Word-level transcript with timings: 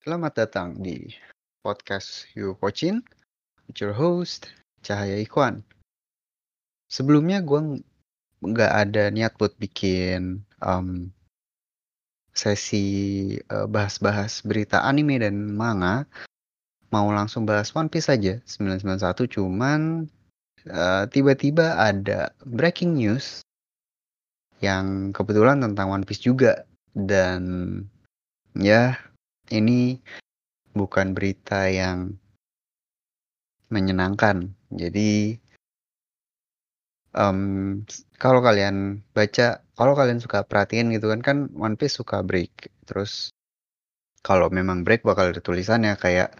Selamat 0.00 0.32
datang 0.32 0.80
di 0.80 1.12
podcast 1.60 2.24
You 2.32 2.56
Watching 2.64 3.04
with 3.68 3.84
your 3.84 3.92
host 3.92 4.48
Cahaya 4.80 5.20
Ikhwan. 5.20 5.60
Sebelumnya 6.88 7.44
gue 7.44 7.84
nggak 8.40 8.72
ada 8.80 9.12
niat 9.12 9.36
buat 9.36 9.52
bikin 9.60 10.40
um, 10.64 11.12
sesi 12.32 13.36
uh, 13.52 13.68
bahas-bahas 13.68 14.40
berita 14.40 14.80
anime 14.88 15.20
dan 15.20 15.36
manga. 15.52 16.08
Mau 16.88 17.12
langsung 17.12 17.44
bahas 17.44 17.68
One 17.76 17.92
Piece 17.92 18.08
aja 18.08 18.40
991 18.48 19.04
cuman 19.36 20.08
uh, 20.64 21.04
tiba-tiba 21.12 21.76
ada 21.76 22.32
breaking 22.48 22.96
news 22.96 23.44
yang 24.64 25.12
kebetulan 25.12 25.60
tentang 25.60 25.92
One 25.92 26.08
Piece 26.08 26.24
juga 26.24 26.64
dan 26.96 27.84
ya 28.56 28.96
ini 29.50 29.98
bukan 30.72 31.12
berita 31.12 31.66
yang 31.66 32.14
menyenangkan. 33.70 34.50
Jadi 34.70 35.38
um, 37.14 37.82
kalau 38.18 38.42
kalian 38.42 39.02
baca, 39.14 39.62
kalau 39.74 39.92
kalian 39.94 40.22
suka 40.22 40.46
perhatiin 40.46 40.94
gitu 40.94 41.10
kan, 41.10 41.20
kan 41.22 41.38
One 41.54 41.74
Piece 41.78 41.98
suka 41.98 42.22
break. 42.22 42.70
Terus 42.86 43.30
kalau 44.20 44.52
memang 44.52 44.84
break 44.84 45.02
bakal 45.02 45.32
ada 45.32 45.40
tulisannya 45.40 45.96
kayak 45.96 46.36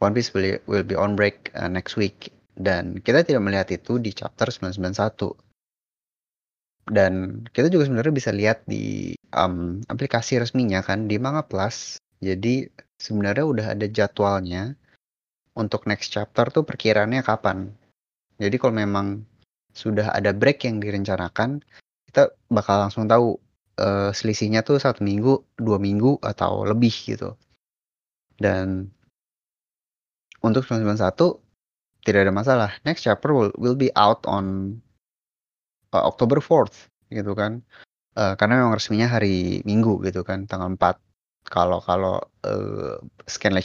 One 0.00 0.16
Piece 0.16 0.32
will, 0.32 0.84
be 0.84 0.96
on 0.96 1.14
break 1.14 1.52
uh, 1.52 1.68
next 1.68 2.00
week. 2.00 2.32
Dan 2.56 3.00
kita 3.00 3.24
tidak 3.24 3.44
melihat 3.44 3.68
itu 3.72 4.00
di 4.00 4.12
chapter 4.12 4.48
991. 4.48 5.36
Dan 6.90 7.44
kita 7.54 7.70
juga 7.70 7.86
sebenarnya 7.86 8.12
bisa 8.12 8.32
lihat 8.34 8.64
di 8.66 9.14
um, 9.36 9.78
aplikasi 9.86 10.40
resminya 10.40 10.82
kan 10.82 11.06
di 11.06 11.20
Manga 11.20 11.44
Plus. 11.46 12.00
Jadi 12.20 12.68
sebenarnya 13.00 13.44
udah 13.48 13.66
ada 13.72 13.86
jadwalnya 13.88 14.76
untuk 15.56 15.88
next 15.88 16.12
chapter 16.12 16.52
tuh 16.52 16.62
perkiraannya 16.68 17.24
kapan. 17.24 17.72
Jadi 18.36 18.56
kalau 18.60 18.76
memang 18.76 19.24
sudah 19.72 20.12
ada 20.12 20.36
break 20.36 20.68
yang 20.68 20.80
direncanakan, 20.80 21.64
kita 22.08 22.32
bakal 22.52 22.88
langsung 22.88 23.08
tahu 23.08 23.36
uh, 23.80 24.10
selisihnya 24.12 24.60
tuh 24.60 24.76
satu 24.76 25.00
minggu, 25.00 25.40
dua 25.56 25.80
minggu 25.80 26.20
atau 26.20 26.64
lebih 26.68 26.92
gitu. 27.08 27.36
Dan 28.36 28.88
untuk 30.40 30.64
991 30.64 31.40
tidak 32.04 32.20
ada 32.24 32.32
masalah. 32.32 32.70
Next 32.84 33.04
chapter 33.04 33.32
will, 33.32 33.52
will 33.60 33.76
be 33.76 33.92
out 33.96 34.24
on 34.24 34.76
uh, 35.92 36.04
October 36.04 36.40
4th 36.40 36.88
gitu 37.12 37.36
kan. 37.36 37.60
Uh, 38.16 38.34
karena 38.34 38.64
memang 38.64 38.74
resminya 38.74 39.06
hari 39.06 39.62
Minggu 39.62 40.02
gitu 40.02 40.26
kan, 40.26 40.48
tanggal 40.48 40.74
4 40.74 41.09
kalau 41.46 41.80
kalau 41.82 42.20
uh, 42.46 43.00
scan 43.26 43.56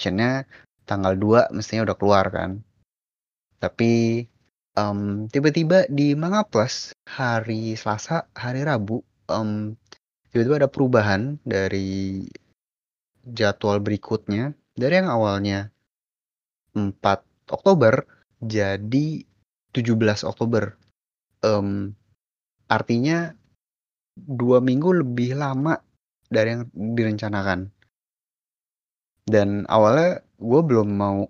tanggal 0.86 1.14
2 1.18 1.52
mestinya 1.52 1.92
udah 1.92 1.98
keluar 1.98 2.26
kan. 2.30 2.62
Tapi 3.60 4.24
um, 4.78 5.26
tiba-tiba 5.32 5.90
di 5.90 6.14
Manga 6.14 6.46
Plus 6.46 6.94
hari 7.10 7.74
Selasa, 7.74 8.30
hari 8.38 8.62
Rabu, 8.62 9.02
um, 9.32 9.74
tiba-tiba 10.30 10.66
ada 10.66 10.70
perubahan 10.70 11.42
dari 11.42 12.22
jadwal 13.26 13.82
berikutnya 13.82 14.54
dari 14.78 14.94
yang 15.02 15.10
awalnya 15.10 15.74
4 16.78 16.94
Oktober 17.50 18.06
jadi 18.44 19.26
17 19.74 20.30
Oktober. 20.30 20.78
Um, 21.42 21.94
artinya 22.66 23.34
dua 24.16 24.64
minggu 24.64 25.06
lebih 25.06 25.38
lama 25.38 25.78
dari 26.36 26.60
yang 26.60 26.68
direncanakan. 26.76 27.72
Dan 29.26 29.64
awalnya 29.72 30.22
gue 30.38 30.62
belum 30.62 30.90
mau 30.92 31.26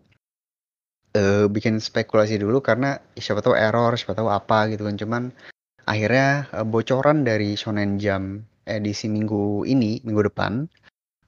uh, 1.16 1.46
bikin 1.48 1.80
spekulasi 1.80 2.42
dulu 2.42 2.60
karena 2.60 3.00
siapa 3.16 3.40
tahu 3.40 3.56
error, 3.56 3.94
siapa 3.96 4.18
tahu 4.18 4.28
apa 4.28 4.68
gitu 4.74 4.84
kan. 4.84 4.96
Cuman 4.98 5.24
akhirnya 5.86 6.50
uh, 6.52 6.66
bocoran 6.68 7.24
dari 7.24 7.56
Shonen 7.56 8.02
Jump 8.02 8.44
edisi 8.66 9.08
minggu 9.08 9.64
ini, 9.70 10.02
minggu 10.02 10.26
depan 10.28 10.66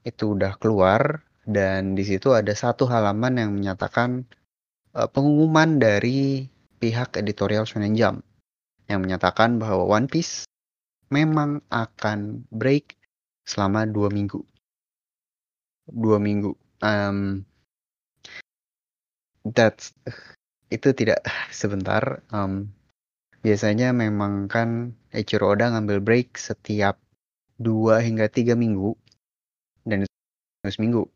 itu 0.03 0.33
udah 0.33 0.57
keluar 0.57 1.21
dan 1.47 1.95
di 1.95 2.03
situ 2.03 2.35
ada 2.35 2.51
satu 2.51 2.89
halaman 2.91 3.39
yang 3.39 3.51
menyatakan 3.55 4.27
uh, 4.97 5.07
pengumuman 5.07 5.79
dari 5.79 6.49
pihak 6.81 7.15
editorial 7.15 7.63
Shonen 7.63 7.95
Jump 7.95 8.25
yang 8.91 9.03
menyatakan 9.03 9.59
bahwa 9.59 9.87
One 9.87 10.11
Piece 10.11 10.47
memang 11.07 11.63
akan 11.71 12.47
break 12.51 12.96
selama 13.47 13.87
dua 13.87 14.11
minggu. 14.11 14.43
Dua 15.87 16.19
minggu. 16.19 16.51
Um, 16.83 17.47
that's 19.47 19.95
itu 20.67 20.91
tidak 20.91 21.23
sebentar. 21.55 22.19
Um, 22.35 22.75
biasanya 23.39 23.95
memang 23.95 24.51
kan 24.51 24.91
Eiichiro 25.15 25.55
Oda 25.55 25.71
ngambil 25.71 26.03
break 26.03 26.35
setiap 26.35 26.99
dua 27.55 28.03
hingga 28.03 28.27
tiga 28.27 28.59
minggu 28.59 28.93
dan 29.87 30.03
seminggu. 30.67 31.07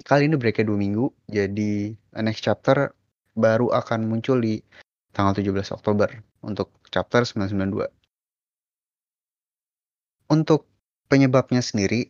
Kali 0.00 0.30
ini 0.30 0.38
breaknya 0.38 0.70
dua 0.70 0.78
minggu, 0.80 1.12
jadi 1.28 1.92
next 2.24 2.46
chapter 2.46 2.94
baru 3.36 3.68
akan 3.74 4.08
muncul 4.08 4.40
di 4.40 4.64
tanggal 5.12 5.36
17 5.36 5.76
Oktober 5.76 6.08
untuk 6.40 6.72
chapter 6.88 7.26
992. 7.26 7.90
Untuk 10.30 10.69
penyebabnya 11.10 11.58
sendiri 11.58 12.06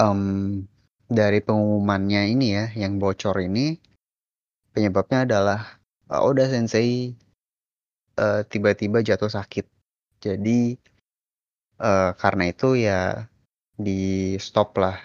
um, 0.00 0.64
dari 1.06 1.44
pengumumannya 1.44 2.32
ini 2.32 2.46
ya 2.56 2.64
yang 2.72 2.96
bocor 2.96 3.36
ini 3.44 3.76
penyebabnya 4.72 5.28
adalah 5.28 5.60
Oda 6.08 6.48
Sensei 6.48 7.14
uh, 8.16 8.42
tiba-tiba 8.48 9.04
jatuh 9.04 9.30
sakit. 9.30 9.68
Jadi 10.20 10.74
uh, 11.78 12.16
karena 12.16 12.44
itu 12.50 12.80
ya 12.80 13.28
di 13.76 14.34
stop 14.40 14.76
lah 14.80 14.96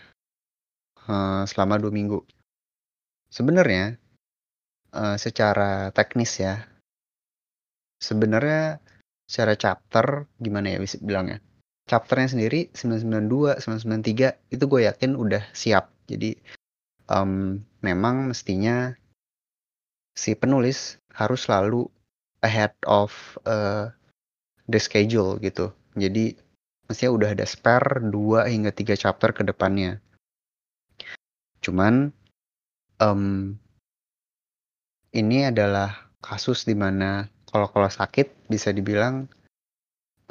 uh, 1.08 1.44
selama 1.46 1.78
dua 1.78 1.92
minggu. 1.92 2.20
Sebenarnya 3.30 4.00
uh, 4.96 5.18
secara 5.20 5.92
teknis 5.92 6.40
ya, 6.40 6.64
sebenarnya 8.00 8.80
secara 9.28 9.54
chapter 9.60 10.30
gimana 10.40 10.76
ya 10.76 10.80
bisa 10.80 10.98
bilangnya? 11.04 11.44
Chapternya 11.86 12.34
sendiri 12.34 12.74
992, 12.74 13.62
993 13.62 14.54
itu 14.54 14.64
gue 14.66 14.82
yakin 14.90 15.12
udah 15.14 15.44
siap. 15.54 15.94
Jadi 16.10 16.34
um, 17.10 17.62
memang 17.86 18.30
mestinya 18.30 18.94
si 20.18 20.34
penulis 20.34 20.98
harus 21.14 21.46
selalu 21.46 21.86
ahead 22.42 22.74
of 22.90 23.14
uh, 23.46 23.90
the 24.66 24.82
schedule 24.82 25.38
gitu. 25.42 25.70
Jadi 25.94 26.34
mestinya 26.90 27.12
udah 27.14 27.30
ada 27.38 27.46
spare 27.46 28.02
2 28.02 28.12
hingga 28.50 28.74
3 28.74 28.98
chapter 28.98 29.30
ke 29.34 29.46
depannya. 29.46 30.02
Cuman 31.62 32.10
um, 33.02 33.54
ini 35.14 35.50
adalah 35.50 36.10
kasus 36.22 36.66
di 36.66 36.74
mana 36.74 37.30
kalau 37.50 37.70
kalau 37.70 37.88
sakit 37.88 38.50
bisa 38.50 38.74
dibilang 38.74 39.30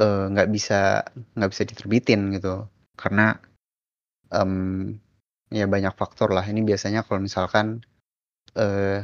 nggak 0.01 0.49
uh, 0.49 0.53
bisa 0.53 1.03
nggak 1.39 1.51
bisa 1.51 1.63
diterbitin 1.67 2.21
gitu. 2.35 2.67
Karena 2.99 3.35
um, 4.35 4.95
ya 5.51 5.67
banyak 5.71 5.95
faktor 5.95 6.35
lah. 6.35 6.45
Ini 6.47 6.63
biasanya 6.67 7.07
kalau 7.07 7.23
misalkan 7.23 7.83
uh, 8.59 9.03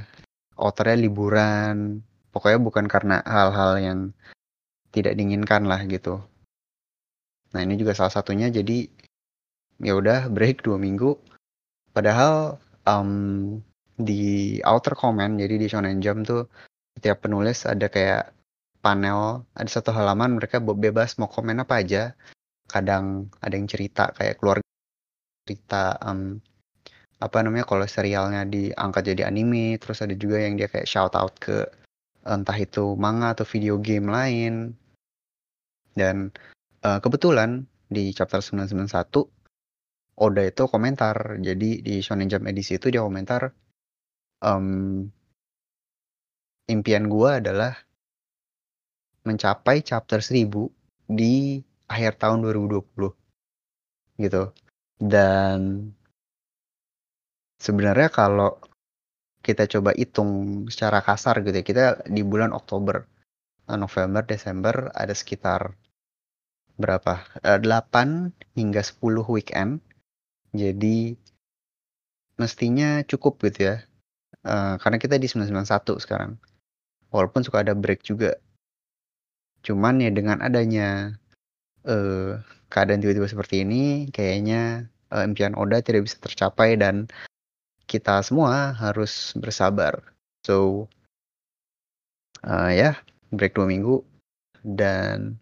authornya 0.58 0.96
liburan 0.98 2.02
pokoknya 2.30 2.58
bukan 2.62 2.86
karena 2.86 3.22
hal-hal 3.26 3.72
yang 3.82 3.98
tidak 4.94 5.14
diinginkan 5.18 5.66
lah 5.66 5.82
gitu. 5.86 6.22
Nah 7.54 7.60
ini 7.62 7.74
juga 7.78 7.94
salah 7.94 8.14
satunya 8.14 8.50
jadi 8.50 8.86
ya 9.82 9.94
udah 9.98 10.30
break 10.30 10.62
dua 10.66 10.78
minggu. 10.78 11.18
Padahal 11.90 12.58
um, 12.86 13.58
di 13.98 14.58
outer 14.62 14.94
comment 14.94 15.34
jadi 15.36 15.58
di 15.58 15.66
Shonen 15.66 15.98
Jump 15.98 16.26
tuh 16.26 16.46
setiap 16.96 17.26
penulis 17.26 17.66
ada 17.66 17.90
kayak 17.90 18.32
panel 18.80 19.44
ada 19.54 19.70
satu 19.70 19.92
halaman 19.92 20.40
mereka 20.40 20.58
bebas 20.60 21.16
mau 21.20 21.28
komen 21.28 21.62
apa 21.62 21.84
aja. 21.84 22.16
Kadang 22.66 23.28
ada 23.44 23.54
yang 23.54 23.68
cerita 23.68 24.12
kayak 24.16 24.40
keluarga 24.40 24.66
cerita 25.44 25.96
um, 26.04 26.40
apa 27.20 27.38
namanya 27.44 27.68
kalau 27.68 27.84
serialnya 27.84 28.48
diangkat 28.48 29.12
jadi 29.12 29.28
anime 29.28 29.76
terus 29.76 30.00
ada 30.00 30.16
juga 30.16 30.40
yang 30.40 30.56
dia 30.56 30.68
kayak 30.72 30.88
shout 30.88 31.12
out 31.12 31.36
ke 31.36 31.68
entah 32.24 32.56
itu 32.56 32.96
manga 32.96 33.36
atau 33.36 33.44
video 33.44 33.76
game 33.80 34.08
lain. 34.08 34.76
Dan 35.92 36.32
uh, 36.86 36.98
kebetulan 37.02 37.66
di 37.90 38.14
chapter 38.14 38.40
991 38.40 39.28
Oda 40.20 40.42
itu 40.44 40.62
komentar. 40.68 41.40
Jadi 41.40 41.80
di 41.80 42.04
Shonen 42.04 42.28
Jump 42.28 42.44
edisi 42.44 42.76
itu 42.76 42.92
dia 42.92 43.00
komentar 43.00 43.50
um, 44.44 45.08
impian 46.68 47.08
gua 47.08 47.40
adalah 47.40 47.72
mencapai 49.26 49.84
chapter 49.84 50.20
1000 50.22 50.70
di 51.10 51.60
akhir 51.90 52.22
tahun 52.22 52.44
2020 52.46 53.12
gitu 54.20 54.52
dan 55.00 55.90
sebenarnya 57.60 58.08
kalau 58.12 58.60
kita 59.40 59.64
coba 59.68 59.96
hitung 59.96 60.64
secara 60.68 61.00
kasar 61.00 61.40
gitu 61.40 61.56
ya, 61.56 61.64
kita 61.64 61.84
di 62.08 62.20
bulan 62.20 62.52
Oktober, 62.52 63.04
eh, 63.68 63.78
November, 63.80 64.24
Desember 64.24 64.92
ada 64.92 65.12
sekitar 65.16 65.76
berapa? 66.76 67.24
8 67.44 67.60
eh, 67.60 68.56
hingga 68.56 68.80
10 68.84 69.24
weekend. 69.28 69.80
Jadi 70.52 71.16
mestinya 72.40 73.04
cukup 73.04 73.40
gitu 73.48 73.72
ya. 73.72 73.76
Uh, 74.40 74.80
karena 74.80 74.96
kita 74.96 75.20
di 75.20 75.28
991 75.28 76.00
sekarang. 76.00 76.40
Walaupun 77.12 77.44
suka 77.44 77.60
ada 77.60 77.76
break 77.76 78.00
juga. 78.00 78.40
Cuman 79.66 80.00
ya 80.00 80.10
dengan 80.12 80.40
adanya 80.40 81.16
uh, 81.84 82.40
keadaan 82.72 83.00
tiba-tiba 83.04 83.28
seperti 83.28 83.62
ini, 83.66 84.08
kayaknya 84.12 84.88
uh, 85.12 85.24
impian 85.26 85.56
Oda 85.58 85.82
tidak 85.84 86.08
bisa 86.08 86.16
tercapai 86.22 86.78
dan 86.78 87.10
kita 87.90 88.22
semua 88.22 88.72
harus 88.78 89.34
bersabar. 89.36 90.00
So, 90.46 90.86
uh, 92.46 92.70
ya, 92.72 92.96
break 93.30 93.54
dua 93.58 93.66
minggu 93.66 94.02
dan 94.64 95.38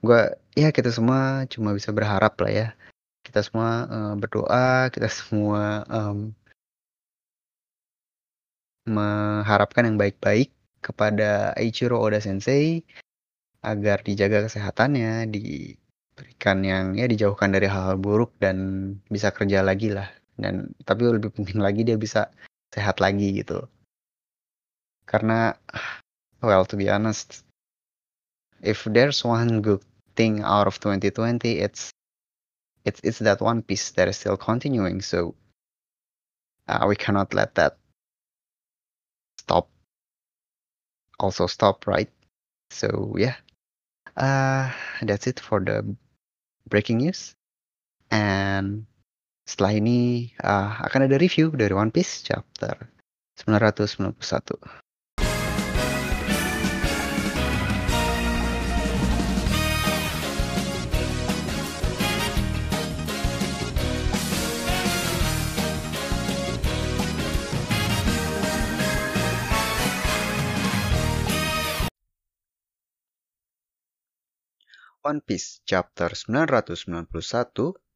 gue 0.00 0.32
ya 0.56 0.72
kita 0.72 0.88
semua 0.92 1.44
cuma 1.50 1.76
bisa 1.76 1.92
berharap 1.92 2.38
lah 2.40 2.52
ya 2.52 2.68
kita 3.26 3.44
semua 3.44 3.84
uh, 3.86 4.14
berdoa 4.16 4.88
kita 4.88 5.08
semua 5.18 5.84
um, 5.92 6.32
mengharapkan 8.88 9.86
yang 9.86 10.00
baik-baik 10.00 10.50
kepada 10.80 11.52
Eiichiro 11.60 12.00
Oda 12.00 12.18
Sensei 12.18 12.80
agar 13.60 14.00
dijaga 14.04 14.48
kesehatannya, 14.48 15.28
diberikan 15.28 16.64
yang 16.64 16.84
ya 16.96 17.06
dijauhkan 17.08 17.52
dari 17.52 17.68
hal-hal 17.68 18.00
buruk 18.00 18.32
dan 18.40 18.56
bisa 19.12 19.30
kerja 19.32 19.60
lagi 19.64 19.92
lah. 19.92 20.08
Dan 20.40 20.72
tapi 20.88 21.04
lebih 21.08 21.32
penting 21.32 21.60
lagi 21.60 21.84
dia 21.84 22.00
bisa 22.00 22.32
sehat 22.72 22.98
lagi 22.98 23.36
gitu. 23.36 23.68
Karena 25.04 25.52
well 26.44 26.64
to 26.64 26.76
be 26.76 26.88
honest 26.88 27.44
if 28.62 28.84
there's 28.84 29.24
one 29.24 29.60
good 29.60 29.82
thing 30.16 30.40
out 30.44 30.66
of 30.66 30.80
2020 30.80 31.60
it's 31.60 31.90
it's 32.84 33.00
it's 33.04 33.18
that 33.18 33.40
one 33.40 33.62
piece 33.62 33.90
that 33.92 34.08
is 34.08 34.16
still 34.16 34.36
continuing 34.36 35.00
so 35.00 35.34
uh, 36.68 36.84
we 36.88 36.96
cannot 36.96 37.32
let 37.34 37.54
that 37.54 37.76
stop 39.38 39.68
also 41.18 41.46
stop 41.46 41.86
right 41.86 42.10
so 42.70 43.14
yeah 43.16 43.36
uh 44.20 44.68
that's 45.00 45.26
it 45.26 45.40
for 45.40 45.64
the 45.64 45.82
breaking 46.68 47.00
news. 47.00 47.34
And 48.12 48.84
setelah 49.48 49.80
ini 49.80 50.30
uh, 50.44 50.84
akan 50.86 51.08
ada 51.08 51.16
review 51.16 51.50
dari 51.56 51.72
One 51.72 51.90
Piece 51.90 52.22
chapter 52.22 52.76
991 53.48 54.20
One 75.00 75.24
Piece 75.24 75.64
chapter 75.64 76.12
991 76.12 77.08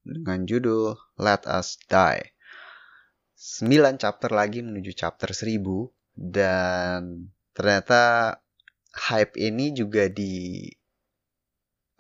dengan 0.09 0.49
judul 0.49 0.97
Let 1.21 1.45
Us 1.45 1.77
Die. 1.85 2.33
9 3.37 4.01
chapter 4.01 4.33
lagi 4.33 4.65
menuju 4.65 4.97
chapter 4.97 5.37
1000 5.37 5.61
dan 6.17 7.29
ternyata 7.53 8.33
hype 8.97 9.37
ini 9.37 9.77
juga 9.77 10.09
di 10.09 10.65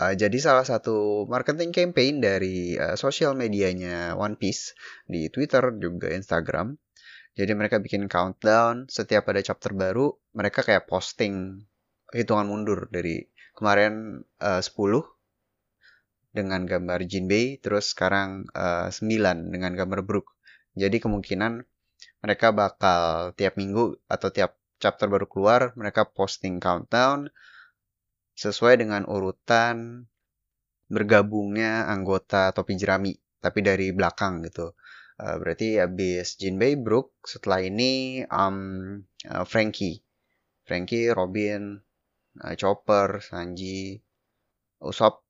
uh, 0.01 0.17
jadi 0.17 0.39
salah 0.41 0.65
satu 0.65 1.29
marketing 1.29 1.77
campaign 1.77 2.25
dari 2.25 2.81
uh, 2.81 2.97
sosial 2.97 3.37
medianya 3.37 4.17
One 4.17 4.41
Piece 4.41 4.73
di 5.05 5.29
Twitter 5.29 5.69
juga 5.77 6.17
Instagram. 6.17 6.81
Jadi 7.37 7.53
mereka 7.53 7.77
bikin 7.77 8.09
countdown 8.09 8.89
setiap 8.89 9.29
ada 9.29 9.45
chapter 9.45 9.77
baru, 9.77 10.17
mereka 10.33 10.65
kayak 10.65 10.89
posting 10.89 11.61
hitungan 12.15 12.47
mundur 12.49 12.87
dari 12.89 13.21
kemarin 13.55 14.27
uh, 14.43 14.61
10 14.61 14.75
dengan 16.35 16.67
gambar 16.67 17.07
Jinbei, 17.07 17.63
terus 17.63 17.95
sekarang 17.95 18.51
uh, 18.53 18.91
9 18.91 19.55
dengan 19.55 19.73
gambar 19.73 20.03
Brook. 20.03 20.35
Jadi 20.75 20.99
kemungkinan 20.99 21.63
mereka 22.21 22.51
bakal 22.51 23.31
tiap 23.39 23.55
minggu 23.55 23.95
atau 24.11 24.29
tiap 24.35 24.59
chapter 24.83 25.07
baru 25.07 25.31
keluar, 25.31 25.71
mereka 25.79 26.03
posting 26.03 26.59
countdown 26.59 27.31
sesuai 28.35 28.83
dengan 28.83 29.07
urutan 29.07 30.11
bergabungnya 30.91 31.87
anggota 31.87 32.51
topi 32.51 32.75
jerami, 32.75 33.15
tapi 33.39 33.63
dari 33.63 33.95
belakang 33.95 34.43
gitu. 34.43 34.75
Uh, 35.15 35.39
berarti 35.39 35.79
habis 35.79 36.35
Jinbei, 36.35 36.75
Brook, 36.75 37.15
setelah 37.23 37.63
ini 37.63 38.27
um, 38.27 38.99
Frankie. 39.47 40.03
Frankie, 40.67 41.15
Robin, 41.15 41.79
Chopper, 42.59 43.23
Sanji, 43.23 44.03
Usopp, 44.83 45.23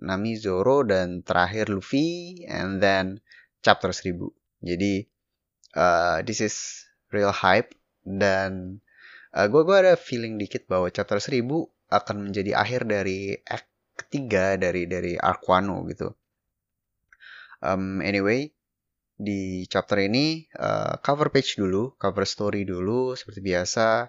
Nami, 0.00 0.36
Zoro, 0.36 0.84
dan 0.84 1.24
terakhir 1.24 1.68
Luffy, 1.72 2.42
and 2.48 2.80
then 2.80 3.20
chapter 3.64 3.92
1000. 3.92 4.32
Jadi, 4.60 5.04
uh, 5.76 6.20
this 6.24 6.40
is 6.44 6.84
real 7.12 7.32
hype, 7.32 7.72
dan 8.04 8.80
uh, 9.36 9.46
gue 9.48 9.62
gue 9.64 9.76
ada 9.76 9.94
feeling 9.96 10.36
dikit 10.36 10.68
bahwa 10.68 10.88
chapter 10.88 11.20
1000 11.20 11.44
akan 11.90 12.16
menjadi 12.30 12.54
akhir 12.54 12.86
dari 12.86 13.34
act 13.44 13.68
ketiga 14.00 14.56
dari 14.56 14.88
dari 14.88 15.20
arc 15.20 15.44
Wano 15.44 15.84
gitu. 15.90 16.08
Um, 17.60 18.00
anyway, 18.00 18.48
di 19.20 19.68
chapter 19.68 20.00
ini 20.00 20.48
uh, 20.56 20.96
cover 21.04 21.28
page 21.28 21.60
dulu, 21.60 21.92
cover 22.00 22.24
story 22.24 22.64
dulu 22.64 23.12
seperti 23.12 23.44
biasa. 23.44 24.08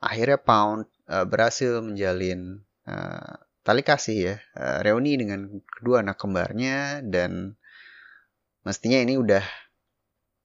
Akhirnya 0.00 0.40
Pound 0.40 0.90
uh, 1.10 1.26
berhasil 1.26 1.82
menjalin 1.82 2.62
uh, 2.86 3.34
tali 3.66 3.82
kasih 3.82 4.16
ya, 4.16 4.34
uh, 4.54 4.78
reuni 4.86 5.18
dengan 5.18 5.50
kedua 5.66 6.06
anak 6.06 6.16
kembarnya 6.22 7.02
dan 7.02 7.58
mestinya 8.62 9.02
ini 9.02 9.18
udah 9.18 9.42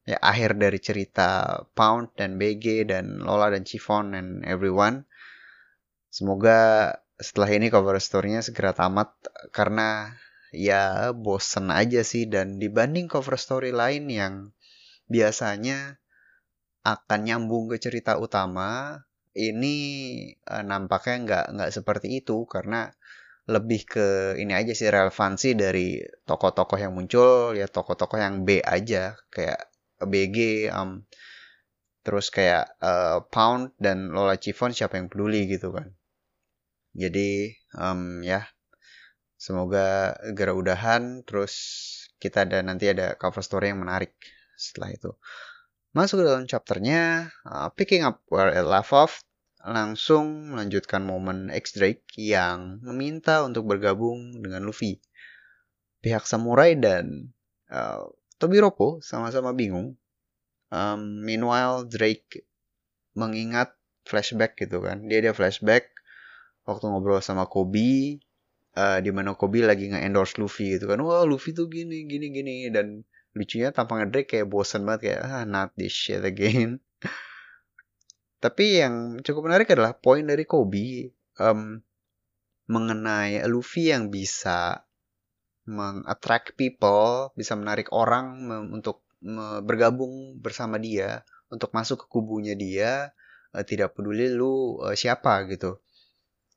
ya 0.05 0.17
akhir 0.21 0.57
dari 0.57 0.77
cerita 0.81 1.61
Pound 1.73 2.13
dan 2.17 2.41
BG 2.41 2.89
dan 2.89 3.21
Lola 3.21 3.53
dan 3.53 3.65
Chiffon 3.65 4.17
and 4.17 4.41
everyone. 4.45 5.05
Semoga 6.09 6.93
setelah 7.15 7.49
ini 7.55 7.67
cover 7.71 7.95
story-nya 7.97 8.43
segera 8.43 8.75
tamat 8.75 9.11
karena 9.55 10.15
ya 10.55 11.11
bosen 11.11 11.71
aja 11.71 12.03
sih 12.03 12.27
dan 12.27 12.59
dibanding 12.59 13.11
cover 13.11 13.35
story 13.35 13.75
lain 13.75 14.07
yang 14.07 14.33
biasanya 15.11 15.99
akan 16.85 17.19
nyambung 17.25 17.71
ke 17.71 17.81
cerita 17.81 18.15
utama 18.21 19.01
ini 19.35 19.75
uh, 20.47 20.63
nampaknya 20.63 21.15
nggak 21.27 21.45
nggak 21.59 21.71
seperti 21.75 22.23
itu 22.23 22.47
karena 22.47 22.89
lebih 23.45 23.85
ke 23.85 24.07
ini 24.41 24.57
aja 24.57 24.73
sih 24.73 24.89
relevansi 24.89 25.53
dari 25.53 26.01
tokoh-tokoh 26.01 26.81
yang 26.81 26.97
muncul 26.97 27.53
ya 27.53 27.69
tokoh-tokoh 27.69 28.17
yang 28.17 28.41
B 28.41 28.57
aja 28.63 29.13
kayak 29.29 29.69
BG 30.01 30.69
um, 30.73 31.05
terus 32.05 32.29
kayak 32.29 32.73
uh, 32.81 33.25
Pound 33.29 33.73
dan 33.81 34.13
Lola 34.13 34.37
Chiffon 34.37 34.73
siapa 34.73 35.01
yang 35.01 35.09
peduli 35.09 35.49
gitu 35.49 35.73
kan. 35.73 35.89
Jadi 36.93 37.49
um, 37.75 38.21
ya 38.21 38.45
semoga 39.35 40.15
segera 40.21 40.53
udahan 40.53 41.25
terus 41.25 41.53
kita 42.21 42.45
ada 42.45 42.61
nanti 42.61 42.89
ada 42.89 43.17
cover 43.17 43.41
story 43.41 43.73
yang 43.73 43.81
menarik 43.81 44.13
setelah 44.53 44.93
itu. 44.93 45.11
Masuk 45.97 46.21
ke 46.21 46.25
dalam 46.29 46.45
chapternya 46.45 47.33
uh, 47.45 47.73
picking 47.73 48.05
up 48.05 48.21
where 48.29 48.53
it 48.53 48.65
left 48.65 48.93
off 48.93 49.24
langsung 49.65 50.53
melanjutkan 50.53 51.01
momen 51.01 51.49
X 51.49 51.73
Drake 51.73 52.05
yang 52.21 52.77
meminta 52.85 53.41
untuk 53.41 53.65
bergabung 53.65 54.37
dengan 54.37 54.61
Luffy. 54.61 55.01
Pihak 56.05 56.29
samurai 56.29 56.77
dan 56.77 57.33
uh, 57.73 58.05
Tobiropo 58.37 59.01
sama-sama 59.01 59.57
bingung. 59.57 59.97
Um, 60.69 61.25
meanwhile 61.25 61.89
Drake 61.89 62.45
mengingat 63.17 63.73
flashback 64.05 64.53
gitu 64.61 64.85
kan. 64.85 65.09
Dia 65.09 65.25
ada 65.25 65.33
flashback 65.33 65.89
waktu 66.69 66.85
ngobrol 66.85 67.25
sama 67.25 67.49
Kobe 67.49 68.21
uh, 68.77 69.01
di 69.01 69.09
mana 69.09 69.33
Kobe 69.33 69.65
lagi 69.65 69.89
nge-endorse 69.89 70.37
Luffy 70.37 70.77
gitu 70.77 70.85
kan. 70.85 71.01
Wah, 71.01 71.25
Luffy 71.25 71.57
tuh 71.57 71.65
gini 71.65 72.05
gini 72.05 72.29
gini 72.29 72.69
dan 72.69 73.01
lucunya 73.33 73.73
tampangnya 73.73 74.13
Drake 74.13 74.29
kayak 74.29 74.45
bosen 74.45 74.85
banget 74.85 75.01
kayak 75.09 75.21
ah 75.25 75.43
not 75.49 75.73
this 75.73 75.91
shit 75.91 76.21
again. 76.21 76.77
Tapi 78.45 78.85
yang 78.85 79.25
cukup 79.25 79.49
menarik 79.49 79.73
adalah 79.73 79.97
poin 79.97 80.21
dari 80.21 80.45
Kobe 80.45 81.09
um, 81.41 81.81
mengenai 82.69 83.41
Luffy 83.49 83.89
yang 83.89 84.13
bisa 84.13 84.85
mengattract 85.65 86.53
people, 86.53 87.33
bisa 87.33 87.57
menarik 87.57 87.89
orang 87.89 88.45
untuk 88.69 89.01
bergabung 89.65 90.37
bersama 90.37 90.77
dia 90.77 91.25
untuk 91.49 91.73
masuk 91.73 92.05
ke 92.05 92.07
kubunya 92.09 92.53
dia 92.53 93.09
uh, 93.57 93.65
tidak 93.65 93.97
peduli 93.97 94.29
lu 94.29 94.77
uh, 94.81 94.93
siapa 94.93 95.45
gitu. 95.49 95.81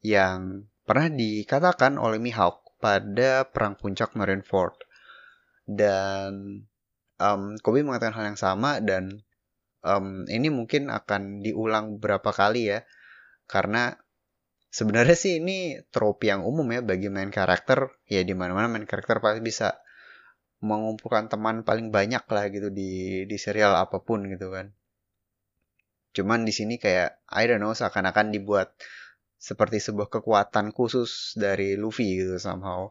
Yang 0.05 0.69
pernah 0.85 1.09
dikatakan 1.09 1.97
oleh 1.97 2.21
Mihawk 2.21 2.77
pada 2.77 3.49
perang 3.49 3.81
puncak 3.81 4.13
Marineford. 4.13 4.77
Dan 5.69 6.65
um, 7.21 7.43
Kobe 7.61 7.85
mengatakan 7.85 8.17
hal 8.17 8.25
yang 8.33 8.41
sama 8.41 8.81
dan 8.81 9.25
um, 9.85 10.25
ini 10.29 10.49
mungkin 10.49 10.89
akan 10.89 11.45
diulang 11.45 11.99
beberapa 11.99 12.31
kali 12.31 12.73
ya. 12.73 12.87
Karena 13.49 13.95
sebenarnya 14.69 15.17
sih 15.17 15.41
ini 15.41 15.81
trope 15.89 16.29
yang 16.29 16.45
umum 16.45 16.67
ya 16.73 16.81
bagi 16.85 17.09
main 17.09 17.33
karakter. 17.33 17.93
Ya 18.07 18.23
di 18.23 18.35
mana 18.37 18.55
mana 18.55 18.69
main 18.71 18.87
karakter 18.87 19.19
pasti 19.19 19.41
bisa 19.43 19.81
mengumpulkan 20.59 21.31
teman 21.31 21.63
paling 21.63 21.95
banyak 21.95 22.25
lah 22.27 22.45
gitu 22.51 22.69
di 22.75 23.23
di 23.31 23.37
serial 23.39 23.79
apa 23.79 24.03
pun 24.03 24.27
gitu 24.27 24.51
kan. 24.51 24.75
Cuman 26.15 26.43
di 26.43 26.51
sini 26.51 26.81
kayak 26.83 27.23
I 27.31 27.47
don't 27.47 27.63
know 27.63 27.75
seakan-akan 27.77 28.35
dibuat 28.35 28.75
seperti 29.39 29.79
sebuah 29.79 30.11
kekuatan 30.11 30.75
khusus 30.75 31.39
dari 31.39 31.79
Luffy 31.79 32.19
gitu 32.19 32.43
somehow. 32.43 32.91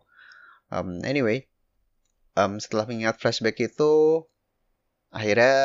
Um, 0.72 1.04
anyway 1.04 1.48
um, 2.38 2.62
setelah 2.62 2.86
mengingat 2.86 3.18
flashback 3.18 3.58
itu 3.58 4.24
akhirnya 5.12 5.56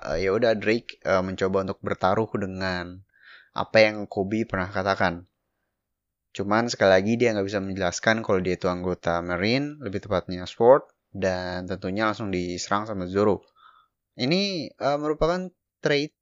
uh, 0.00 0.18
ya 0.20 0.30
udah 0.34 0.52
Drake 0.56 1.00
uh, 1.04 1.24
mencoba 1.24 1.64
untuk 1.64 1.80
bertaruh 1.80 2.30
dengan 2.36 3.00
apa 3.56 3.76
yang 3.82 4.06
Kobe 4.06 4.46
pernah 4.46 4.70
katakan. 4.70 5.26
Cuman 6.30 6.70
sekali 6.70 6.94
lagi 6.94 7.12
dia 7.18 7.34
nggak 7.34 7.46
bisa 7.46 7.58
menjelaskan 7.58 8.22
kalau 8.22 8.38
dia 8.38 8.54
itu 8.54 8.70
anggota 8.70 9.18
Marine, 9.18 9.82
lebih 9.82 10.06
tepatnya 10.06 10.46
Sword, 10.46 10.86
dan 11.10 11.66
tentunya 11.66 12.06
langsung 12.06 12.30
diserang 12.30 12.86
sama 12.86 13.10
Zoro. 13.10 13.42
Ini 14.14 14.70
uh, 14.78 14.98
merupakan 15.00 15.50
trait 15.82 16.14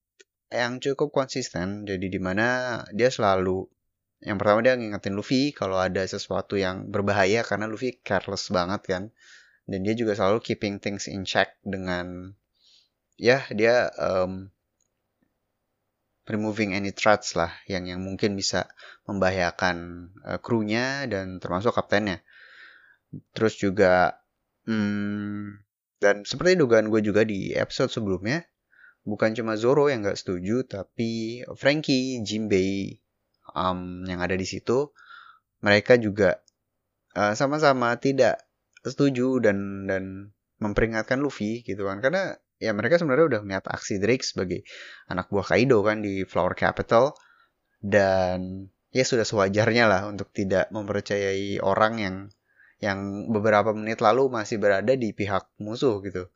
yang 0.49 0.81
cukup 0.81 1.13
konsisten, 1.13 1.85
jadi 1.85 2.09
di 2.09 2.17
mana 2.17 2.81
dia 2.97 3.13
selalu 3.13 3.69
yang 4.25 4.35
pertama 4.41 4.65
dia 4.65 4.75
ngingetin 4.75 5.15
Luffy 5.15 5.55
kalau 5.55 5.79
ada 5.79 6.03
sesuatu 6.03 6.59
yang 6.59 6.91
berbahaya 6.91 7.47
karena 7.47 7.71
Luffy 7.71 8.01
careless 8.01 8.49
banget 8.49 8.83
kan, 8.89 9.03
dan 9.69 9.85
dia 9.85 9.93
juga 9.93 10.17
selalu 10.17 10.41
keeping 10.41 10.81
things 10.81 11.05
in 11.05 11.29
check 11.29 11.55
dengan 11.61 12.33
ya 13.19 13.45
dia 13.51 13.91
um, 13.99 14.49
removing 16.31 16.77
any 16.77 16.95
threats 16.95 17.35
lah 17.35 17.51
yang 17.67 17.91
yang 17.91 18.01
mungkin 18.05 18.39
bisa 18.39 18.71
membahayakan 19.11 20.09
uh, 20.23 20.39
krunya 20.39 21.05
dan 21.11 21.43
termasuk 21.43 21.75
kaptennya. 21.75 22.23
Terus 23.35 23.59
juga 23.59 24.21
hmm, 24.69 25.65
dan 25.99 26.23
seperti 26.23 26.61
dugaan 26.61 26.93
gue 26.95 27.03
juga 27.03 27.27
di 27.27 27.51
episode 27.57 27.91
sebelumnya, 27.91 28.47
bukan 29.03 29.35
cuma 29.35 29.59
Zoro 29.59 29.91
yang 29.91 30.07
gak 30.07 30.21
setuju, 30.21 30.63
tapi 30.69 31.43
Frankie, 31.59 32.23
Jinbei 32.23 33.01
um, 33.57 34.05
yang 34.07 34.23
ada 34.23 34.37
di 34.39 34.47
situ, 34.47 34.95
mereka 35.65 35.99
juga 35.99 36.39
sama 37.19 37.59
sama-sama 37.59 37.99
tidak 37.99 38.47
setuju 38.87 39.43
dan 39.43 39.91
dan 39.91 40.31
memperingatkan 40.63 41.19
Luffy 41.19 41.67
gitu 41.67 41.91
kan 41.91 41.99
karena 41.99 42.39
ya 42.59 42.75
mereka 42.75 42.99
sebenarnya 42.99 43.27
udah 43.39 43.41
melihat 43.47 43.67
aksi 43.71 44.03
Drake 44.03 44.27
sebagai 44.27 44.67
anak 45.07 45.31
buah 45.31 45.55
Kaido 45.55 45.83
kan 45.87 46.03
di 46.03 46.27
Flower 46.27 46.59
Capital 46.59 47.15
dan 47.79 48.69
ya 48.91 49.05
sudah 49.07 49.23
sewajarnya 49.23 49.85
lah 49.87 50.03
untuk 50.11 50.35
tidak 50.35 50.71
mempercayai 50.75 51.63
orang 51.63 51.95
yang 52.03 52.17
yang 52.79 53.31
beberapa 53.31 53.75
menit 53.75 53.99
lalu 53.99 54.31
masih 54.31 54.63
berada 54.63 54.95
di 54.95 55.11
pihak 55.11 55.51
musuh 55.59 55.99
gitu. 56.03 56.31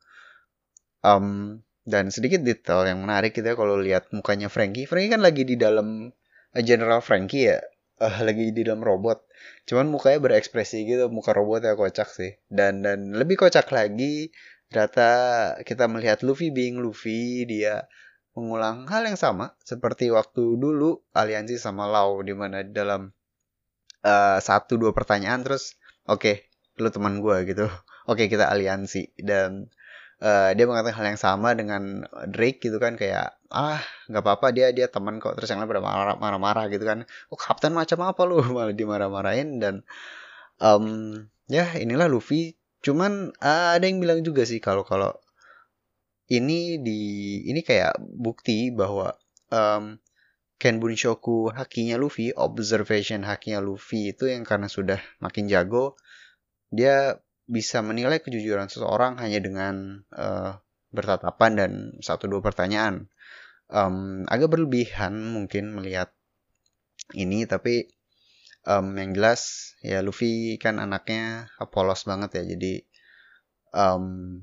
Um, 1.03 1.59
dan 1.83 2.11
sedikit 2.11 2.43
detail 2.43 2.87
yang 2.87 3.03
menarik 3.03 3.35
gitu 3.35 3.43
ya 3.43 3.55
kalau 3.55 3.79
lihat 3.79 4.11
mukanya 4.15 4.47
Frankie. 4.47 4.87
Frankie 4.87 5.11
kan 5.11 5.23
lagi 5.23 5.43
di 5.43 5.55
dalam 5.59 6.11
uh, 6.55 6.63
General 6.63 6.99
Frankie 6.99 7.51
ya, 7.51 7.59
uh, 7.99 8.17
lagi 8.23 8.51
di 8.51 8.61
dalam 8.63 8.83
robot. 8.83 9.23
Cuman 9.67 9.91
mukanya 9.91 10.19
berekspresi 10.19 10.87
gitu, 10.87 11.07
muka 11.11 11.35
robotnya 11.35 11.75
kocak 11.75 12.07
sih. 12.11 12.39
Dan 12.47 12.83
dan 12.83 13.15
lebih 13.15 13.39
kocak 13.39 13.67
lagi 13.71 14.31
Ternyata 14.73 15.09
kita 15.61 15.85
melihat 15.85 16.25
Luffy 16.25 16.49
being 16.49 16.81
Luffy, 16.81 17.45
dia 17.45 17.85
mengulang 18.33 18.89
hal 18.89 19.05
yang 19.05 19.13
sama 19.13 19.53
seperti 19.61 20.09
waktu 20.09 20.57
dulu 20.57 21.05
aliansi 21.13 21.61
sama 21.61 21.85
Lau 21.85 22.25
di 22.25 22.33
mana 22.33 22.65
dalam 22.65 23.13
uh, 24.01 24.41
satu 24.41 24.81
dua 24.81 24.89
pertanyaan 24.89 25.45
terus 25.45 25.77
oke 26.09 26.17
okay, 26.17 26.35
lu 26.81 26.89
teman 26.89 27.21
gue 27.21 27.37
gitu. 27.45 27.69
Oke 28.03 28.25
okay, 28.25 28.35
kita 28.35 28.51
aliansi. 28.51 29.15
Dan 29.15 29.71
uh, 30.19 30.51
dia 30.51 30.65
mengatakan 30.67 30.97
hal 30.99 31.07
yang 31.15 31.21
sama 31.21 31.55
dengan 31.55 32.03
Drake 32.27 32.59
gitu 32.59 32.75
kan 32.81 32.99
kayak 32.99 33.39
ah 33.53 33.79
nggak 34.09 34.23
apa-apa 34.25 34.51
dia 34.51 34.73
dia 34.75 34.89
teman 34.89 35.21
kok. 35.21 35.37
Terus 35.39 35.53
yang 35.53 35.63
lain 35.63 35.71
pada 35.71 35.85
marah-marah 36.17 36.67
gitu 36.67 36.83
kan. 36.83 37.07
Oh 37.31 37.39
kapten 37.39 37.71
macam 37.71 38.03
apa 38.03 38.21
lu? 38.27 38.43
Malah 38.57 38.75
dimarah-marahin 38.75 39.61
dan 39.61 39.87
um, 40.59 41.15
ya 41.47 41.77
inilah 41.79 42.11
Luffy 42.11 42.57
Cuman 42.83 43.31
uh, 43.39 43.69
ada 43.79 43.87
yang 43.87 44.03
bilang 44.03 44.19
juga 44.21 44.43
sih 44.43 44.59
kalau 44.59 44.83
kalau 44.83 45.15
ini 46.27 46.79
di 46.83 46.99
ini 47.47 47.63
kayak 47.63 47.95
bukti 47.99 48.71
bahwa 48.75 49.15
um, 49.51 49.97
Ken 50.59 50.79
Bunshoku 50.79 51.51
hakinya 51.51 51.99
Luffy, 51.99 52.31
observation 52.31 53.27
hakinya 53.27 53.59
Luffy 53.59 54.15
itu 54.15 54.31
yang 54.31 54.47
karena 54.47 54.71
sudah 54.71 54.99
makin 55.19 55.51
jago, 55.51 55.99
dia 56.71 57.19
bisa 57.43 57.83
menilai 57.83 58.23
kejujuran 58.23 58.71
seseorang 58.71 59.19
hanya 59.19 59.43
dengan 59.43 60.07
uh, 60.15 60.55
bertatapan 60.95 61.51
dan 61.59 61.71
satu 61.99 62.31
dua 62.31 62.39
pertanyaan. 62.39 63.11
Um, 63.67 64.23
agak 64.31 64.55
berlebihan 64.55 65.19
mungkin 65.35 65.75
melihat 65.75 66.15
ini, 67.11 67.43
tapi 67.43 67.91
um, 68.67 68.95
yang 68.95 69.11
jelas 69.15 69.73
ya 69.83 69.99
Luffy 70.03 70.59
kan 70.59 70.79
anaknya 70.79 71.51
polos 71.71 72.07
banget 72.07 72.41
ya 72.41 72.43
jadi 72.55 72.73
um, 73.75 74.39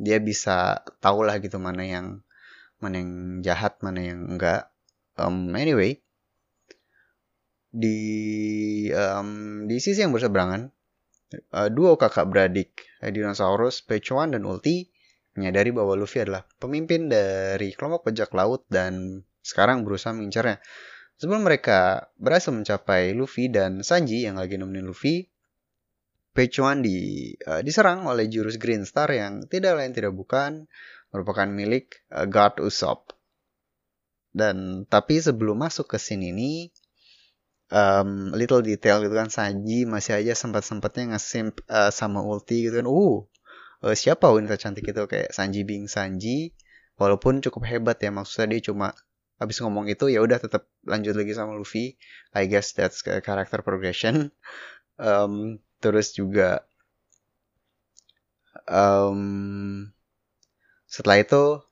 dia 0.00 0.16
bisa 0.22 0.80
tahu 1.04 1.26
lah 1.26 1.38
gitu 1.42 1.60
mana 1.60 1.84
yang 1.84 2.24
mana 2.80 2.96
yang 3.04 3.12
jahat 3.44 3.76
mana 3.84 4.00
yang 4.00 4.20
enggak. 4.36 4.72
Um, 5.20 5.52
anyway 5.52 6.00
di 7.70 7.98
um, 8.90 9.62
di 9.70 9.78
sisi 9.78 10.02
yang 10.02 10.10
berseberangan 10.10 10.72
uh, 11.54 11.68
dua 11.70 11.94
kakak 11.94 12.26
beradik 12.26 12.88
uh, 13.04 13.12
dinosaurus 13.12 13.84
Pechuan 13.84 14.34
dan 14.34 14.42
Ulti 14.42 14.90
menyadari 15.38 15.70
bahwa 15.70 15.94
Luffy 15.94 16.26
adalah 16.26 16.42
pemimpin 16.58 17.06
dari 17.06 17.70
kelompok 17.70 18.10
bajak 18.10 18.34
laut 18.34 18.66
dan 18.66 19.22
sekarang 19.44 19.86
berusaha 19.86 20.10
mengincarnya 20.10 20.58
Sebelum 21.20 21.44
mereka 21.44 22.08
berhasil 22.16 22.48
mencapai 22.48 23.12
Luffy 23.12 23.52
dan 23.52 23.84
Sanji 23.84 24.24
yang 24.24 24.40
lagi 24.40 24.56
nemenin 24.56 24.88
Luffy, 24.88 25.28
Pechuan 26.32 26.80
di, 26.80 27.28
uh, 27.44 27.60
diserang 27.60 28.08
oleh 28.08 28.24
jurus 28.32 28.56
Green 28.56 28.88
Star 28.88 29.12
yang 29.12 29.44
tidak 29.44 29.76
lain 29.76 29.92
tidak 29.92 30.16
bukan 30.16 30.64
merupakan 31.12 31.44
milik 31.44 32.08
uh, 32.08 32.24
God 32.24 32.64
Usopp. 32.64 33.12
Dan 34.32 34.88
tapi 34.88 35.20
sebelum 35.20 35.60
masuk 35.60 35.92
ke 35.92 36.00
scene 36.00 36.32
ini, 36.32 36.72
um, 37.68 38.32
little 38.32 38.64
detail 38.64 39.04
gitu 39.04 39.12
kan 39.12 39.28
Sanji 39.28 39.84
masih 39.84 40.24
aja 40.24 40.32
sempat-sempatnya 40.32 41.12
ngesimp 41.12 41.60
uh, 41.68 41.92
sama 41.92 42.24
ulti 42.24 42.64
gitu 42.64 42.80
kan. 42.80 42.88
Uh, 42.88 43.28
uh, 43.84 43.92
siapa 43.92 44.24
wanita 44.24 44.56
cantik 44.56 44.88
itu 44.88 45.04
kayak 45.04 45.36
Sanji 45.36 45.68
Bing 45.68 45.84
Sanji. 45.84 46.56
Walaupun 46.96 47.44
cukup 47.44 47.68
hebat 47.68 48.00
ya 48.00 48.08
maksudnya 48.08 48.56
dia 48.56 48.72
cuma 48.72 48.96
habis 49.40 49.56
ngomong 49.64 49.88
itu 49.88 50.12
ya 50.12 50.20
udah 50.20 50.36
tetap 50.36 50.68
lanjut 50.84 51.16
lagi 51.16 51.32
sama 51.32 51.56
Luffy. 51.56 51.96
I 52.36 52.44
guess 52.46 52.76
that's 52.76 53.00
character 53.02 53.64
progression. 53.64 54.30
Um, 55.00 55.64
terus 55.80 56.12
juga 56.12 56.60
um, 58.68 59.88
setelah 60.84 61.24
itu 61.24 61.64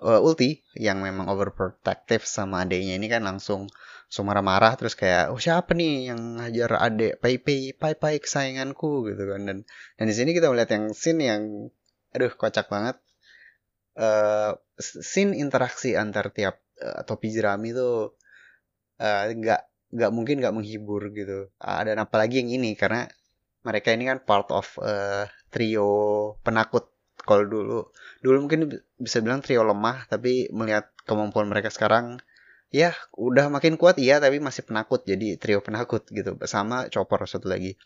uh, 0.00 0.20
Ulti 0.22 0.62
yang 0.78 1.02
memang 1.02 1.26
overprotective 1.26 2.24
sama 2.24 2.62
adiknya 2.62 2.94
ini 2.94 3.10
kan 3.10 3.26
langsung 3.26 3.66
langsung 4.10 4.26
marah-marah 4.26 4.74
terus 4.74 4.98
kayak 4.98 5.30
oh 5.30 5.38
siapa 5.38 5.70
nih 5.70 6.10
yang 6.10 6.42
ngajar 6.42 6.82
adek 6.82 7.22
pai 7.22 7.38
pai 7.38 7.70
pai 7.74 7.94
pai 7.94 8.16
kesayanganku? 8.18 9.06
Gitu 9.06 9.22
kan. 9.22 9.40
Dan 9.46 9.58
dan 9.98 10.04
di 10.10 10.14
sini 10.16 10.34
kita 10.34 10.50
melihat 10.50 10.74
yang 10.74 10.90
scene 10.90 11.22
yang 11.22 11.42
aduh 12.10 12.32
kocak 12.34 12.66
banget. 12.66 12.98
Uh, 13.94 14.56
scene 14.80 15.36
interaksi 15.36 15.94
antar 15.94 16.32
tiap 16.34 16.58
uh, 16.80 17.00
topi 17.04 17.28
jerami 17.30 17.70
tuh 17.76 18.16
eh, 19.00 19.32
nggak 19.36 19.60
uh, 19.60 19.68
nggak 19.90 20.10
mungkin 20.14 20.36
nggak 20.40 20.54
menghibur 20.54 21.02
gitu. 21.12 21.50
Uh, 21.60 21.80
dan 21.86 21.96
apalagi 22.00 22.42
yang 22.42 22.50
ini 22.62 22.74
karena 22.78 23.06
mereka 23.60 23.92
ini 23.92 24.08
kan 24.08 24.24
part 24.24 24.48
of 24.54 24.66
uh, 24.80 25.28
trio 25.52 26.34
penakut 26.40 26.88
kalau 27.22 27.44
dulu. 27.44 27.80
Dulu 28.24 28.36
mungkin 28.46 28.70
bisa 28.96 29.20
bilang 29.20 29.44
trio 29.44 29.66
lemah 29.66 30.08
tapi 30.08 30.48
melihat 30.54 30.88
kemampuan 31.04 31.50
mereka 31.50 31.68
sekarang 31.68 32.20
ya 32.70 32.94
udah 33.18 33.50
makin 33.50 33.74
kuat 33.74 33.98
iya 34.00 34.22
tapi 34.22 34.38
masih 34.40 34.64
penakut. 34.64 35.04
Jadi 35.04 35.36
trio 35.36 35.60
penakut 35.60 36.06
gitu. 36.08 36.38
Bersama 36.38 36.88
chopper 36.88 37.26
satu 37.26 37.50
lagi. 37.50 37.76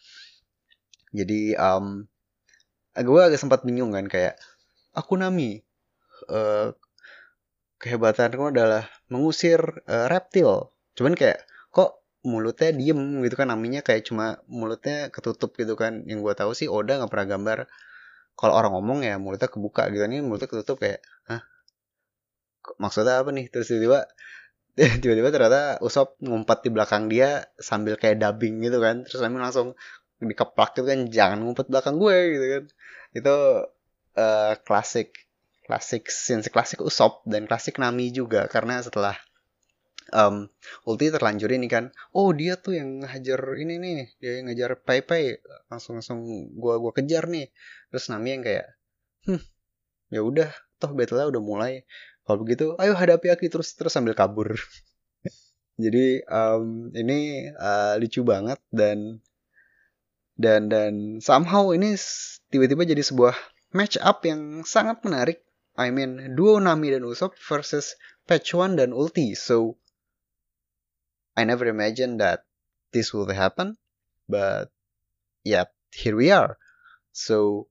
Jadi 1.14 1.54
um, 1.54 2.06
gue 2.94 3.20
agak 3.22 3.38
sempat 3.38 3.62
bingung 3.66 3.94
kan 3.94 4.06
kayak 4.06 4.38
aku 4.94 5.18
Nami 5.18 5.62
uh, 6.30 6.70
kehebatanku 7.84 8.48
adalah 8.48 8.88
mengusir 9.12 9.60
uh, 9.84 10.08
reptil. 10.08 10.72
Cuman 10.96 11.12
kayak 11.12 11.44
kok 11.68 12.00
mulutnya 12.24 12.72
diem 12.72 13.20
gitu 13.20 13.36
kan 13.36 13.52
namanya 13.52 13.84
kayak 13.84 14.08
cuma 14.08 14.40
mulutnya 14.48 15.12
ketutup 15.12 15.52
gitu 15.60 15.76
kan. 15.76 16.08
Yang 16.08 16.24
gue 16.24 16.34
tahu 16.40 16.50
sih 16.56 16.72
Oda 16.72 16.96
nggak 16.96 17.12
pernah 17.12 17.28
gambar. 17.36 17.58
Kalau 18.34 18.54
orang 18.56 18.72
ngomong 18.72 19.04
ya 19.04 19.20
mulutnya 19.20 19.52
kebuka 19.52 19.92
gitu 19.92 20.00
kan 20.00 20.10
ini 20.10 20.24
mulutnya 20.24 20.48
ketutup 20.48 20.80
kayak 20.80 21.04
hah? 21.28 21.44
Maksudnya 22.80 23.20
apa 23.20 23.30
nih? 23.36 23.52
Terus 23.52 23.68
tiba-tiba 23.68 24.00
tiba-tiba 25.04 25.28
ternyata 25.28 25.62
Usop 25.84 26.16
ngumpet 26.24 26.64
di 26.64 26.70
belakang 26.72 27.12
dia 27.12 27.44
sambil 27.60 28.00
kayak 28.00 28.16
dubbing 28.16 28.64
gitu 28.64 28.80
kan. 28.80 29.04
Terus 29.04 29.20
kami 29.20 29.36
langsung 29.36 29.76
dikeplak 30.24 30.72
gitu 30.72 30.88
kan 30.88 31.04
jangan 31.12 31.44
ngumpet 31.44 31.68
belakang 31.68 32.00
gue 32.00 32.16
gitu 32.32 32.46
kan. 32.48 32.64
Itu 33.12 33.36
uh, 34.16 34.52
klasik 34.64 35.23
klasik 35.64 36.12
scene 36.12 36.44
klasik 36.44 36.84
Usop 36.84 37.24
dan 37.24 37.48
klasik 37.48 37.80
Nami 37.80 38.12
juga. 38.12 38.46
Karena 38.46 38.80
setelah 38.84 39.16
um, 40.12 40.46
ulti 40.84 41.08
terlanjur 41.08 41.48
ini 41.48 41.66
kan 41.66 41.88
oh 42.12 42.30
dia 42.36 42.60
tuh 42.60 42.76
yang 42.76 43.00
ngajar 43.00 43.40
ini 43.56 43.80
nih 43.80 44.08
dia 44.20 44.32
yang 44.40 44.52
ngajar 44.52 44.76
Pai 44.84 45.00
Pai 45.00 45.40
langsung 45.72 45.96
langsung 45.98 46.20
gua 46.54 46.76
gua 46.76 46.92
kejar 46.92 47.26
nih. 47.26 47.48
Terus 47.88 48.04
Nami 48.12 48.28
yang 48.36 48.42
kayak 48.44 48.66
hmm 49.24 49.42
ya 50.12 50.20
udah 50.20 50.48
toh 50.78 50.92
battle 50.92 51.32
udah 51.32 51.42
mulai. 51.42 51.72
Kalau 52.24 52.40
begitu 52.40 52.76
ayo 52.80 52.92
hadapi 52.96 53.32
aku 53.32 53.48
terus 53.48 53.72
terus 53.76 53.92
sambil 53.92 54.12
kabur. 54.16 54.56
Jadi 55.84 56.22
um, 56.30 56.94
ini 56.94 57.50
uh, 57.56 57.98
lucu 57.98 58.22
banget 58.22 58.62
dan 58.70 59.18
dan 60.34 60.66
dan 60.70 61.22
somehow 61.22 61.70
ini 61.70 61.94
tiba-tiba 62.50 62.82
jadi 62.82 63.02
sebuah 63.06 63.34
match 63.70 63.98
up 64.02 64.22
yang 64.26 64.66
sangat 64.66 65.02
menarik 65.06 65.43
I 65.74 65.90
mean 65.90 66.38
duo 66.38 66.62
Nami 66.62 66.94
dan 66.94 67.02
Usopp 67.02 67.34
versus 67.38 67.98
Patch 68.24 68.54
One 68.54 68.78
dan 68.78 68.94
Ulti 68.94 69.34
so 69.34 69.78
I 71.34 71.42
never 71.42 71.66
imagined 71.66 72.22
that 72.22 72.46
this 72.94 73.10
would 73.10 73.34
happen, 73.34 73.74
but 74.30 74.70
yeah, 75.42 75.66
here 75.90 76.14
we 76.14 76.30
are. 76.30 76.54
So 77.10 77.66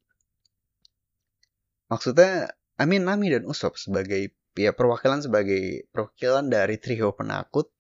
maksudnya, 1.88 2.52
I 2.76 2.84
mean 2.84 3.08
Nami 3.08 3.32
dan 3.32 3.48
Usopp 3.48 3.80
sebagai 3.80 4.36
ya 4.54 4.76
perwakilan 4.76 5.24
sebagai 5.24 5.88
perwakilan 5.96 6.52
dari 6.52 6.78
trio 6.78 7.16
penakut 7.16 7.72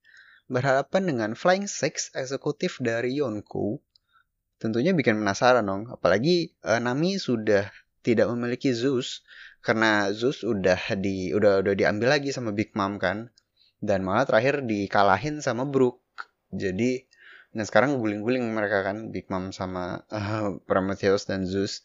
berhadapan 0.49 1.03
dengan 1.05 1.31
Flying 1.37 1.69
Six 1.69 2.15
eksekutif 2.17 2.81
dari 2.81 3.13
Yonkou 3.21 3.77
tentunya 4.57 4.95
bikin 4.95 5.21
penasaran 5.21 5.69
dong 5.69 5.91
apalagi 5.93 6.55
uh, 6.65 6.81
Nami 6.81 7.21
sudah 7.21 7.69
tidak 8.01 8.25
memiliki 8.33 8.73
Zeus 8.73 9.21
karena 9.63 10.11
Zeus 10.11 10.43
udah 10.43 10.77
di 10.99 11.31
udah 11.31 11.63
udah 11.63 11.73
diambil 11.73 12.19
lagi 12.19 12.35
sama 12.35 12.51
Big 12.51 12.75
Mom 12.75 12.99
kan. 12.99 13.31
Dan 13.83 14.03
malah 14.03 14.27
terakhir 14.27 14.63
dikalahin 14.63 15.39
sama 15.39 15.63
Brook. 15.63 16.03
Jadi 16.51 17.03
dan 17.53 17.63
sekarang 17.63 18.01
guling-guling 18.03 18.43
mereka 18.51 18.83
kan 18.83 19.09
Big 19.09 19.31
Mom 19.31 19.55
sama 19.55 20.03
uh, 20.11 20.59
Prometheus 20.67 21.23
dan 21.25 21.47
Zeus. 21.47 21.81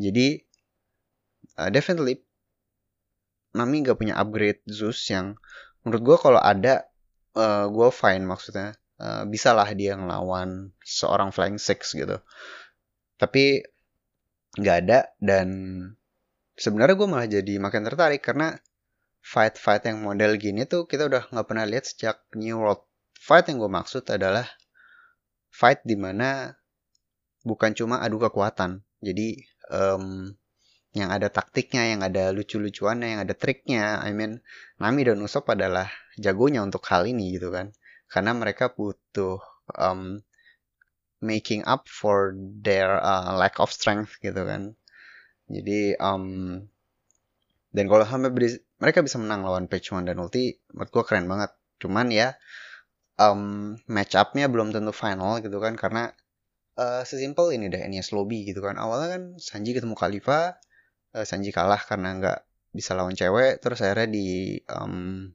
Jadi 0.00 0.40
uh, 1.60 1.68
definitely 1.68 2.24
Nami 3.52 3.82
gak 3.84 3.98
punya 3.98 4.14
upgrade 4.20 4.60
Zeus 4.68 5.00
yang 5.08 5.34
menurut 5.82 6.02
gue 6.04 6.16
kalau 6.20 6.40
ada 6.40 6.88
uh, 7.36 7.68
gue 7.68 7.88
fine 7.92 8.24
maksudnya. 8.24 8.72
Uh, 8.98 9.22
bisa 9.30 9.54
lah 9.54 9.70
dia 9.78 9.94
ngelawan 9.94 10.74
seorang 10.82 11.30
Flying 11.30 11.60
Six 11.60 11.94
gitu. 11.94 12.18
Tapi 13.14 13.62
nggak 14.58 14.76
ada 14.86 14.98
dan 15.22 15.48
sebenarnya 16.58 16.98
gue 16.98 17.08
malah 17.08 17.28
jadi 17.30 17.54
makin 17.62 17.86
tertarik 17.86 18.20
karena 18.20 18.58
fight-fight 19.22 19.86
yang 19.86 20.02
model 20.02 20.34
gini 20.36 20.66
tuh 20.66 20.90
kita 20.90 21.06
udah 21.06 21.30
nggak 21.30 21.46
pernah 21.46 21.64
lihat 21.64 21.86
sejak 21.86 22.18
New 22.34 22.58
World. 22.58 22.82
Fight 23.18 23.46
yang 23.50 23.62
gue 23.62 23.70
maksud 23.70 24.06
adalah 24.10 24.46
fight 25.50 25.82
di 25.82 25.94
mana 25.98 26.54
bukan 27.46 27.74
cuma 27.74 28.02
adu 28.02 28.18
kekuatan. 28.18 28.82
Jadi 29.02 29.38
um, 29.70 30.34
yang 30.96 31.10
ada 31.12 31.28
taktiknya, 31.28 31.94
yang 31.94 32.00
ada 32.02 32.34
lucu-lucuannya, 32.34 33.18
yang 33.18 33.20
ada 33.22 33.34
triknya. 33.36 34.02
I 34.02 34.10
mean, 34.14 34.40
Nami 34.80 35.06
dan 35.06 35.20
Usopp 35.20 35.50
adalah 35.52 35.90
jagonya 36.16 36.64
untuk 36.64 36.82
hal 36.88 37.04
ini 37.04 37.36
gitu 37.36 37.52
kan. 37.52 37.74
Karena 38.08 38.32
mereka 38.32 38.72
butuh 38.72 39.38
um, 39.76 40.24
making 41.20 41.66
up 41.68 41.84
for 41.90 42.32
their 42.38 42.96
uh, 43.02 43.34
lack 43.36 43.60
of 43.60 43.68
strength 43.74 44.16
gitu 44.24 44.42
kan. 44.46 44.77
Jadi 45.48 45.96
um, 45.96 46.56
dan 47.72 47.84
kalau 47.88 48.04
sampai 48.04 48.30
mereka 48.80 49.00
bisa 49.04 49.16
menang 49.20 49.44
lawan 49.44 49.68
Page 49.68 49.92
One 49.92 50.08
dan 50.08 50.20
Ulti 50.20 50.56
menurut 50.72 50.90
gue 50.92 51.04
keren 51.04 51.26
banget. 51.28 51.50
Cuman 51.80 52.08
ya 52.12 52.36
um, 53.20 53.74
match 53.88 54.14
upnya 54.14 54.46
belum 54.48 54.72
tentu 54.72 54.92
final 54.92 55.40
gitu 55.40 55.58
kan 55.58 55.74
karena 55.74 56.12
uh, 56.78 57.02
sesimpel 57.02 57.52
ini 57.52 57.68
deh 57.68 57.80
Enies 57.80 58.12
Lobby 58.12 58.48
gitu 58.48 58.60
kan. 58.64 58.76
Awalnya 58.76 59.08
kan 59.18 59.22
Sanji 59.40 59.72
ketemu 59.72 59.96
Khalifa 59.96 60.56
uh, 61.16 61.24
Sanji 61.24 61.50
kalah 61.52 61.80
karena 61.80 62.16
nggak 62.16 62.38
bisa 62.72 62.92
lawan 62.92 63.16
cewek 63.16 63.64
terus 63.64 63.80
akhirnya 63.80 64.08
di 64.12 64.60
um, 64.68 65.32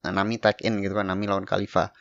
Nami 0.00 0.40
tag 0.40 0.56
in 0.64 0.80
gitu 0.80 0.96
kan 0.96 1.10
Nami 1.12 1.28
lawan 1.28 1.44
Khalifa. 1.44 1.92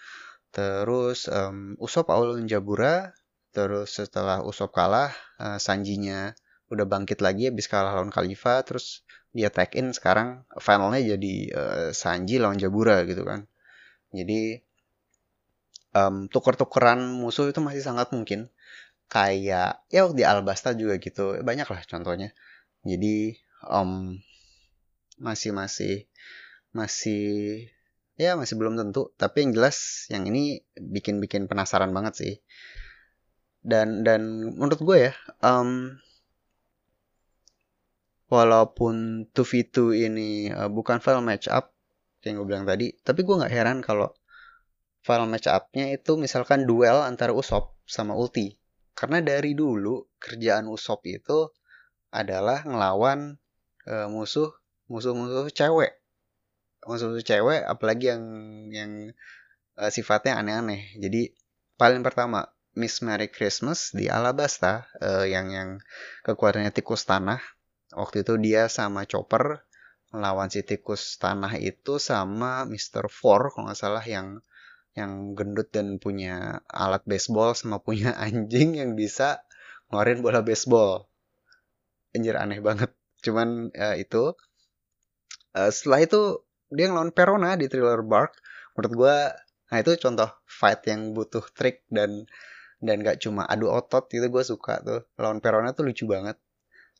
Terus 0.49 1.29
um, 1.29 1.77
Usop 1.77 2.09
awal 2.09 2.39
Jabura. 2.49 3.13
Terus 3.49 3.97
setelah 3.97 4.45
Usop 4.45 4.71
kalah 4.71 5.09
uh, 5.41 5.57
Sanjinya 5.57 6.37
udah 6.69 6.85
bangkit 6.85 7.19
lagi 7.25 7.49
habis 7.49 7.65
kalah 7.65 7.97
lawan 7.97 8.13
Khalifa 8.13 8.61
terus 8.61 9.01
dia 9.29 9.53
tag 9.53 9.73
in 9.77 9.93
sekarang 9.93 10.41
finalnya 10.57 11.15
jadi 11.17 11.33
uh, 11.53 11.89
Sanji 11.93 12.41
lawan 12.41 12.57
Jabura 12.57 13.05
gitu 13.05 13.21
kan. 13.25 13.45
Jadi 14.09 14.57
um, 15.93 16.25
tuker-tukeran 16.29 16.97
musuh 17.13 17.49
itu 17.49 17.61
masih 17.61 17.85
sangat 17.85 18.09
mungkin. 18.09 18.49
Kayak 19.09 19.81
ya 19.89 20.05
di 20.13 20.21
Albasta 20.25 20.73
juga 20.77 20.97
gitu 21.01 21.41
banyak 21.41 21.65
lah 21.65 21.81
contohnya. 21.85 22.33
Jadi 22.85 23.37
um, 23.69 24.17
masih 25.21 25.53
masih 25.53 26.05
masih 26.73 27.65
ya 28.17 28.33
masih 28.33 28.57
belum 28.57 28.77
tentu. 28.77 29.13
Tapi 29.17 29.45
yang 29.45 29.51
jelas 29.53 30.09
yang 30.09 30.25
ini 30.25 30.65
bikin 30.73 31.21
bikin 31.21 31.45
penasaran 31.45 31.93
banget 31.93 32.13
sih. 32.17 32.33
Dan 33.61 34.01
dan 34.01 34.53
menurut 34.57 34.81
gue 34.81 34.97
ya 35.09 35.13
um, 35.45 36.01
walaupun 38.29 39.25
2v2 39.33 39.77
ini 40.05 40.29
uh, 40.53 40.69
bukan 40.69 41.01
file 41.01 41.25
match 41.25 41.49
up 41.49 41.73
yang 42.21 42.39
gue 42.39 42.47
bilang 42.47 42.65
tadi, 42.69 42.93
tapi 43.01 43.25
gue 43.25 43.35
nggak 43.35 43.51
heran 43.51 43.79
kalau 43.81 44.13
file 45.01 45.25
match 45.25 45.49
up-nya 45.49 45.89
itu 45.95 46.15
misalkan 46.15 46.69
duel 46.69 47.01
antara 47.01 47.33
Usop 47.33 47.75
sama 47.89 48.13
Ulti. 48.13 48.55
Karena 48.93 49.23
dari 49.23 49.57
dulu 49.57 50.05
kerjaan 50.21 50.69
Usop 50.69 51.07
itu 51.09 51.49
adalah 52.13 52.61
ngelawan 52.67 53.39
uh, 53.89 54.07
musuh 54.11 54.51
musuh-musuh 54.91 55.49
cewek. 55.49 55.97
Musuh-musuh 56.85 57.25
cewek 57.25 57.61
apalagi 57.65 58.11
yang 58.13 58.23
yang 58.69 58.91
uh, 59.79 59.89
sifatnya 59.89 60.37
aneh-aneh. 60.37 60.99
Jadi 60.99 61.31
paling 61.79 62.03
pertama 62.03 62.51
Miss 62.75 62.99
Merry 62.99 63.31
Christmas 63.31 63.95
di 63.95 64.11
Alabasta 64.11 64.91
uh, 64.99 65.23
yang 65.23 65.49
yang 65.49 65.69
kekuatannya 66.27 66.75
tikus 66.75 67.07
tanah 67.07 67.39
waktu 67.93 68.21
itu 68.21 68.37
dia 68.37 68.69
sama 68.69 69.05
Chopper 69.09 69.65
melawan 70.09 70.49
si 70.49 70.65
tikus 70.65 71.21
tanah 71.21 71.57
itu 71.61 72.01
sama 72.01 72.65
Mr. 72.65 73.09
Four 73.09 73.53
kalau 73.53 73.69
nggak 73.69 73.77
salah 73.77 74.01
yang 74.05 74.41
yang 74.97 75.37
gendut 75.37 75.69
dan 75.69 76.01
punya 76.01 76.65
alat 76.65 77.05
baseball 77.05 77.53
sama 77.53 77.77
punya 77.87 78.17
anjing 78.17 78.77
yang 78.77 78.97
bisa 78.97 79.45
ngeluarin 79.89 80.21
bola 80.25 80.41
baseball. 80.41 81.09
Anjir 82.13 82.37
aneh 82.37 82.61
banget. 82.61 82.89
Cuman 83.21 83.69
uh, 83.73 83.95
itu 83.97 84.33
uh, 85.53 85.69
setelah 85.69 86.01
itu 86.01 86.41
dia 86.73 86.89
ngelawan 86.89 87.13
Perona 87.13 87.53
di 87.53 87.69
Thriller 87.69 88.01
Bark. 88.01 88.33
Menurut 88.73 88.93
gue, 88.97 89.17
nah 89.69 89.77
itu 89.77 89.91
contoh 90.01 90.29
fight 90.45 90.85
yang 90.89 91.13
butuh 91.13 91.45
trik 91.53 91.85
dan 91.89 92.25
dan 92.79 93.03
gak 93.03 93.19
cuma 93.19 93.43
adu 93.43 93.67
otot 93.67 94.09
gitu 94.09 94.25
gue 94.25 94.43
suka 94.45 94.81
tuh. 94.81 95.01
Lawan 95.21 95.37
Perona 95.37 95.77
tuh 95.77 95.85
lucu 95.85 96.09
banget 96.09 96.37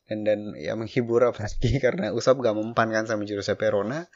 dan 0.10 0.26
dan 0.26 0.40
ya 0.58 0.74
menghibur 0.74 1.22
apalagi 1.22 1.78
karena 1.86 2.10
Usop 2.10 2.42
gak 2.42 2.58
mempan 2.58 2.90
kan 2.90 3.06
sama 3.06 3.30
jurusnya 3.30 3.54
Perona 3.54 4.10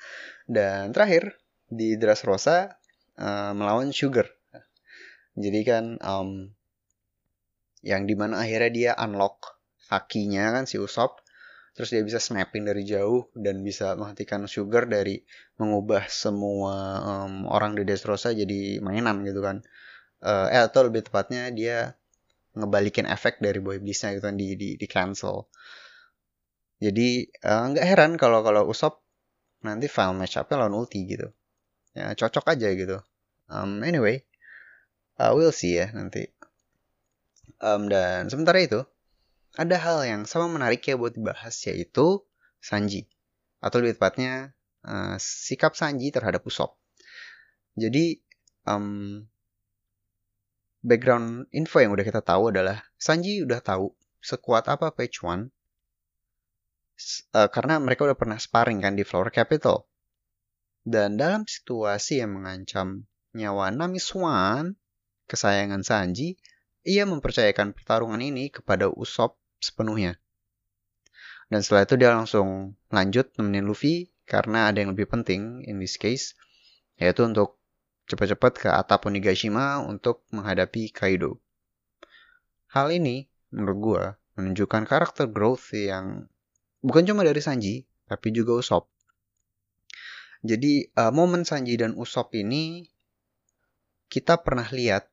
dan 0.49 0.89
terakhir 0.89 1.37
di 1.69 1.95
Dressrosa 2.01 2.73
uh, 3.21 3.53
melawan 3.53 3.93
Sugar. 3.93 4.25
Jadi 5.37 5.61
kan 5.61 6.01
um, 6.01 6.49
yang 7.85 8.09
di 8.09 8.17
mana 8.17 8.41
akhirnya 8.41 8.71
dia 8.73 8.91
unlock 8.97 9.61
kakinya 9.89 10.49
kan 10.49 10.65
si 10.65 10.81
Usop 10.81 11.21
terus 11.73 11.89
dia 11.89 12.05
bisa 12.05 12.21
snapping 12.21 12.69
dari 12.69 12.85
jauh 12.85 13.33
dan 13.33 13.65
bisa 13.65 13.97
menghentikan 13.97 14.45
Sugar 14.45 14.85
dari 14.85 15.25
mengubah 15.57 16.05
semua 16.05 17.01
um, 17.01 17.49
orang 17.49 17.73
di 17.77 17.85
Dressrosa 17.85 18.33
jadi 18.33 18.81
mainan 18.81 19.21
gitu 19.25 19.41
kan. 19.45 19.61
Uh, 20.23 20.47
eh 20.49 20.61
atau 20.63 20.87
lebih 20.87 21.05
tepatnya 21.05 21.51
dia 21.51 21.99
ngebalikin 22.53 23.09
efek 23.09 23.41
dari 23.41 23.57
boy 23.57 23.81
beastnya 23.81 24.13
gitu 24.13 24.29
kan 24.29 24.37
di 24.37 24.53
di, 24.53 24.69
di 24.77 24.87
cancel 24.87 25.49
Jadi 26.83 27.31
uh, 27.47 27.71
nggak 27.71 27.85
heran 27.87 28.11
kalau 28.19 28.43
kalau 28.43 28.67
Usop 28.67 28.99
nanti 29.63 29.87
final 29.87 30.19
match 30.19 30.35
up 30.35 30.51
lawan 30.51 30.75
Ulti 30.75 31.07
gitu. 31.07 31.31
Ya 31.95 32.11
cocok 32.11 32.51
aja 32.51 32.67
gitu. 32.75 32.99
Um, 33.47 33.79
anyway, 33.87 34.27
uh, 35.15 35.31
we'll 35.31 35.55
see 35.55 35.79
ya 35.79 35.87
nanti. 35.95 36.27
Um, 37.63 37.87
dan 37.87 38.27
sementara 38.27 38.59
itu 38.59 38.83
ada 39.55 39.79
hal 39.79 40.03
yang 40.03 40.27
sama 40.27 40.51
menarik 40.51 40.83
ya 40.83 40.99
buat 40.99 41.15
dibahas 41.15 41.55
yaitu 41.69 42.19
Sanji 42.59 43.07
atau 43.63 43.79
lebih 43.79 43.95
tepatnya 43.95 44.51
uh, 44.83 45.15
sikap 45.15 45.79
Sanji 45.79 46.11
terhadap 46.11 46.43
Usop. 46.43 46.75
Jadi 47.79 48.19
um, 48.67 49.23
background 50.83 51.47
info 51.55 51.79
yang 51.79 51.95
udah 51.95 52.03
kita 52.03 52.19
tahu 52.19 52.51
adalah 52.51 52.83
Sanji 52.99 53.39
udah 53.39 53.63
tahu 53.63 53.95
sekuat 54.19 54.67
apa 54.67 54.91
Page 54.91 55.23
One 55.23 55.47
uh, 57.33 57.49
karena 57.49 57.79
mereka 57.81 58.05
udah 58.07 58.17
pernah 58.17 58.37
sparring 58.37 58.79
kan 58.83 58.93
di 58.93 59.03
Flower 59.05 59.33
Capital. 59.33 59.85
Dan 60.83 61.15
dalam 61.15 61.47
situasi 61.47 62.19
yang 62.19 62.35
mengancam 62.35 63.07
nyawa 63.31 63.71
Nami 63.71 64.03
Swan, 64.03 64.75
kesayangan 65.31 65.81
Sanji, 65.81 66.35
ia 66.83 67.07
mempercayakan 67.07 67.71
pertarungan 67.71 68.19
ini 68.19 68.51
kepada 68.51 68.91
Usopp 68.91 69.39
sepenuhnya. 69.63 70.19
Dan 71.47 71.63
setelah 71.63 71.87
itu 71.87 71.95
dia 71.95 72.11
langsung 72.11 72.75
lanjut 72.91 73.31
nemenin 73.39 73.63
Luffy 73.63 74.11
karena 74.27 74.67
ada 74.67 74.83
yang 74.83 74.91
lebih 74.91 75.07
penting 75.07 75.63
in 75.63 75.79
this 75.79 75.95
case, 75.95 76.35
yaitu 76.99 77.23
untuk 77.23 77.59
cepat-cepat 78.11 78.53
ke 78.59 78.67
atap 78.67 79.07
Onigashima 79.07 79.79
untuk 79.83 80.27
menghadapi 80.35 80.91
Kaido. 80.91 81.39
Hal 82.75 82.91
ini, 82.91 83.29
menurut 83.53 83.77
gue, 83.79 84.03
menunjukkan 84.35 84.83
karakter 84.89 85.29
growth 85.29 85.71
yang 85.71 86.27
bukan 86.83 87.07
cuma 87.07 87.23
dari 87.23 87.39
Sanji, 87.39 87.87
tapi 88.05 88.35
juga 88.35 88.59
Usopp. 88.59 88.91
Jadi, 90.43 90.91
uh, 90.99 91.09
momen 91.15 91.47
Sanji 91.47 91.79
dan 91.79 91.95
Usopp 91.95 92.35
ini 92.35 92.83
kita 94.11 94.43
pernah 94.43 94.67
lihat 94.69 95.07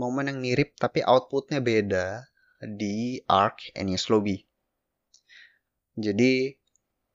momen 0.00 0.32
yang 0.32 0.40
mirip 0.40 0.74
tapi 0.80 1.04
outputnya 1.04 1.60
beda 1.60 2.26
di 2.64 3.20
arc 3.28 3.70
Enies 3.76 4.08
Lobby. 4.08 4.40
Jadi, 6.00 6.56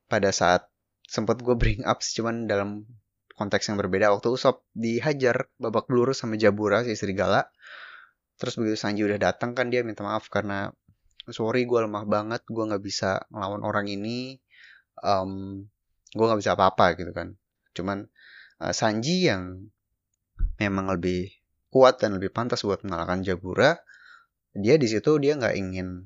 pada 0.05 0.29
saat 0.29 0.69
sempat 1.09 1.41
gue 1.41 1.55
bring 1.57 1.81
up 1.83 1.99
cuman 2.05 2.45
dalam 2.45 2.85
konteks 3.33 3.69
yang 3.69 3.77
berbeda 3.81 4.13
waktu 4.13 4.29
Usop 4.29 4.61
dihajar 4.77 5.49
babak 5.57 5.89
belur 5.89 6.13
sama 6.13 6.37
Jabura 6.37 6.85
si 6.85 6.93
serigala 6.93 7.49
terus 8.37 8.57
begitu 8.57 8.77
Sanji 8.77 9.01
udah 9.05 9.17
datang 9.17 9.57
kan 9.57 9.69
dia 9.69 9.81
minta 9.81 10.05
maaf 10.05 10.29
karena 10.29 10.73
sorry 11.31 11.63
gue 11.63 11.79
lemah 11.79 12.03
banget 12.03 12.43
gue 12.49 12.63
nggak 12.63 12.83
bisa 12.83 13.23
ngelawan 13.31 13.63
orang 13.63 13.87
ini 13.87 14.41
um, 14.99 15.63
gue 16.11 16.25
nggak 16.25 16.41
bisa 16.41 16.53
apa-apa 16.57 16.99
gitu 16.99 17.11
kan. 17.15 17.39
Cuman 17.71 18.05
uh, 18.59 18.73
Sanji 18.75 19.27
yang 19.29 19.71
memang 20.59 20.91
lebih 20.91 21.31
kuat 21.73 22.03
dan 22.03 22.19
lebih 22.19 22.29
pantas 22.29 22.61
buat 22.61 22.85
mengalahkan 22.85 23.25
Jabura 23.25 23.81
dia 24.53 24.77
di 24.77 24.85
situ 24.85 25.17
dia 25.17 25.33
nggak 25.33 25.55
ingin 25.57 26.05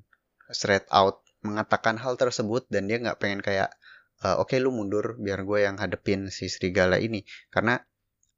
straight 0.55 0.87
out 0.87 1.19
mengatakan 1.43 1.99
hal 1.99 2.15
tersebut 2.15 2.63
dan 2.71 2.87
dia 2.87 2.97
nggak 3.03 3.19
pengen 3.19 3.43
kayak 3.43 3.75
uh, 4.23 4.39
oke 4.39 4.51
okay, 4.51 4.63
lu 4.63 4.71
mundur 4.71 5.19
biar 5.19 5.43
gue 5.43 5.67
yang 5.67 5.75
hadepin 5.75 6.31
si 6.31 6.47
serigala 6.47 6.97
ini. 6.97 7.27
Karena 7.51 7.75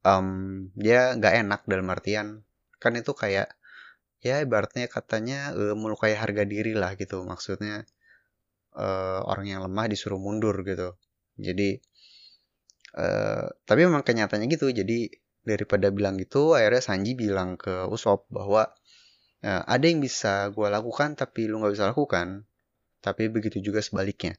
um, 0.03 0.69
dia 0.73 1.13
nggak 1.13 1.33
enak 1.45 1.61
dalam 1.69 1.87
artian 1.93 2.27
kan 2.79 2.95
itu 2.95 3.11
kayak 3.11 3.58
ya 4.19 4.43
ibaratnya 4.43 4.91
katanya 4.91 5.55
uh, 5.55 5.75
melukai 5.75 6.15
harga 6.15 6.43
diri 6.43 6.75
lah 6.75 6.95
gitu. 6.99 7.23
Maksudnya 7.23 7.87
uh, 8.75 9.19
orang 9.25 9.47
yang 9.47 9.61
lemah 9.65 9.87
disuruh 9.87 10.19
mundur 10.19 10.55
gitu. 10.67 10.95
Jadi 11.39 11.79
uh, 12.99 13.47
tapi 13.63 13.81
memang 13.87 14.03
kenyataannya 14.03 14.47
gitu. 14.51 14.71
Jadi 14.71 15.09
daripada 15.43 15.89
bilang 15.89 16.19
gitu 16.19 16.53
akhirnya 16.53 16.83
Sanji 16.83 17.15
bilang 17.15 17.55
ke 17.55 17.87
Usop 17.87 18.27
bahwa 18.29 18.67
uh, 19.43 19.63
ada 19.65 19.85
yang 19.87 20.03
bisa 20.03 20.51
gue 20.51 20.67
lakukan 20.67 21.15
tapi 21.15 21.47
lu 21.47 21.63
nggak 21.63 21.73
bisa 21.79 21.87
lakukan. 21.89 22.43
Tapi 22.99 23.31
begitu 23.31 23.63
juga 23.63 23.79
sebaliknya. 23.79 24.35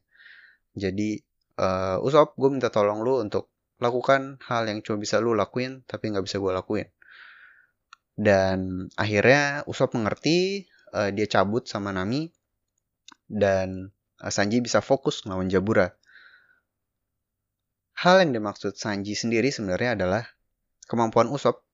Jadi 0.77 1.17
uh, 1.57 2.05
Usop 2.05 2.37
gue 2.37 2.49
minta 2.53 2.69
tolong 2.69 3.01
lu 3.01 3.25
untuk 3.25 3.49
lakukan 3.81 4.37
hal 4.45 4.69
yang 4.69 4.85
cuma 4.85 5.01
bisa 5.01 5.17
lu 5.25 5.33
lakuin 5.33 5.81
tapi 5.89 6.13
nggak 6.13 6.29
bisa 6.29 6.37
gue 6.37 6.53
lakuin 6.53 6.85
dan 8.21 8.89
akhirnya 9.01 9.65
Usop 9.65 9.97
mengerti 9.97 10.69
uh, 10.93 11.09
dia 11.09 11.25
cabut 11.25 11.65
sama 11.65 11.89
Nami 11.97 12.29
dan 13.25 13.89
uh, 14.21 14.29
Sanji 14.29 14.61
bisa 14.61 14.85
fokus 14.85 15.25
melawan 15.25 15.49
Jabura 15.49 15.97
hal 17.97 18.21
yang 18.21 18.37
dimaksud 18.37 18.77
Sanji 18.77 19.17
sendiri 19.17 19.49
sebenarnya 19.49 19.97
adalah 19.97 20.29
kemampuan 20.85 21.33
Usop 21.33 21.65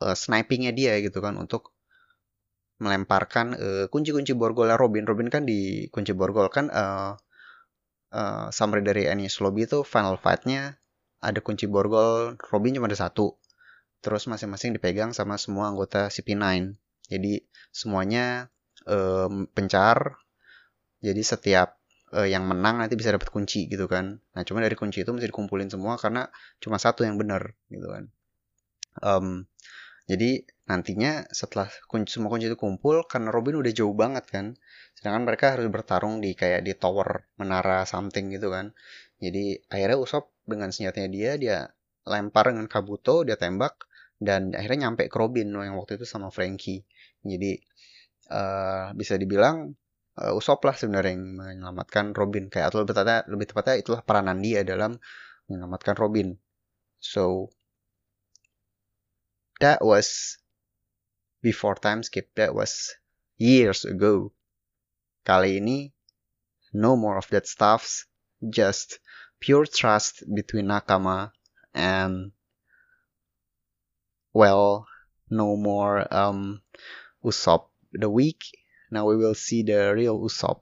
uh, 0.00 0.16
snipingnya 0.16 0.72
dia 0.72 0.96
gitu 1.04 1.20
kan 1.20 1.36
untuk 1.36 1.76
melemparkan 2.80 3.52
kunci-kunci 3.92 4.32
uh, 4.32 4.38
borgol 4.40 4.72
Robin. 4.72 5.04
Robin 5.04 5.28
kan 5.28 5.44
di 5.44 5.84
kunci 5.92 6.16
borgol 6.16 6.48
kan 6.48 6.72
uh, 6.72 7.12
uh, 8.12 8.46
summary 8.48 8.80
dari 8.80 9.04
Enies 9.04 9.36
Lobby 9.44 9.68
itu 9.68 9.84
final 9.84 10.16
fight-nya 10.16 10.80
ada 11.20 11.44
kunci 11.44 11.68
borgol 11.68 12.40
Robin 12.48 12.72
cuma 12.76 12.88
ada 12.88 12.96
satu. 12.96 13.39
Terus 14.00 14.28
masing-masing 14.28 14.76
dipegang 14.76 15.12
sama 15.12 15.36
semua 15.36 15.68
anggota 15.68 16.08
CP9. 16.08 16.76
Jadi 17.08 17.44
semuanya 17.72 18.48
um, 18.88 19.46
pencar. 19.52 20.20
Jadi 21.00 21.20
setiap 21.24 21.80
uh, 22.12 22.28
yang 22.28 22.44
menang 22.44 22.80
nanti 22.80 22.96
bisa 22.96 23.12
dapat 23.12 23.28
kunci 23.32 23.68
gitu 23.68 23.88
kan. 23.88 24.20
Nah 24.36 24.42
cuma 24.44 24.60
dari 24.60 24.76
kunci 24.76 25.04
itu 25.04 25.10
mesti 25.12 25.28
dikumpulin 25.28 25.68
semua 25.68 25.96
karena 25.96 26.28
cuma 26.60 26.76
satu 26.76 27.04
yang 27.04 27.16
benar 27.16 27.56
gitu 27.72 27.88
kan. 27.88 28.04
Um, 29.00 29.46
jadi 30.10 30.42
nantinya 30.66 31.26
setelah 31.30 31.70
kunci 31.86 32.18
semua 32.18 32.30
kunci 32.34 32.50
itu 32.50 32.58
kumpul 32.58 33.06
karena 33.06 33.30
Robin 33.30 33.62
udah 33.62 33.70
jauh 33.70 33.94
banget 33.94 34.26
kan 34.26 34.46
sedangkan 34.98 35.22
mereka 35.22 35.54
harus 35.54 35.66
bertarung 35.70 36.18
di 36.18 36.34
kayak 36.34 36.66
di 36.66 36.74
tower 36.74 37.26
menara 37.38 37.86
something 37.86 38.30
gitu 38.34 38.50
kan 38.50 38.74
jadi 39.22 39.62
akhirnya 39.70 39.98
Usop 39.98 40.30
dengan 40.46 40.74
senjatanya 40.74 41.10
dia 41.10 41.30
dia 41.38 41.58
lempar 42.06 42.54
dengan 42.54 42.66
Kabuto 42.66 43.22
dia 43.22 43.38
tembak 43.38 43.86
dan 44.20 44.52
akhirnya 44.52 44.88
nyampe 44.88 45.08
ke 45.08 45.16
Robin 45.16 45.48
yang 45.48 45.80
waktu 45.80 45.96
itu 45.96 46.04
sama 46.04 46.28
Frankie. 46.28 46.84
Jadi 47.24 47.56
uh, 48.28 48.92
bisa 48.92 49.16
dibilang 49.16 49.72
uh, 50.20 50.36
Usop 50.36 50.60
lah 50.68 50.76
sebenarnya 50.76 51.16
yang 51.16 51.24
menyelamatkan 51.40 52.12
Robin. 52.12 52.52
Kayak 52.52 52.70
atau 52.70 52.84
lebih 52.84 52.94
tepatnya 52.94 53.18
lebih 53.32 53.46
tepatnya 53.48 53.74
itulah 53.80 54.00
peranan 54.04 54.38
dia 54.44 54.60
dalam 54.62 55.00
menyelamatkan 55.48 55.96
Robin. 55.96 56.36
So 57.00 57.48
that 59.64 59.80
was 59.80 60.36
before 61.40 61.80
time 61.80 62.04
skip. 62.04 62.28
That 62.36 62.52
was 62.52 62.92
years 63.40 63.88
ago. 63.88 64.36
Kali 65.24 65.60
ini, 65.60 65.92
no 66.72 66.96
more 66.96 67.16
of 67.16 67.28
that 67.32 67.48
stuff, 67.48 68.08
just 68.40 69.00
pure 69.40 69.68
trust 69.68 70.24
between 70.28 70.68
Nakama 70.68 71.32
and, 71.76 72.32
well, 74.32 74.86
no 75.30 75.56
more 75.56 76.06
um, 76.12 76.60
Usopp 77.24 77.66
the 77.92 78.10
weak. 78.10 78.44
Now 78.90 79.06
we 79.06 79.16
will 79.16 79.34
see 79.34 79.62
the 79.62 79.94
real 79.94 80.18
Usopp. 80.18 80.60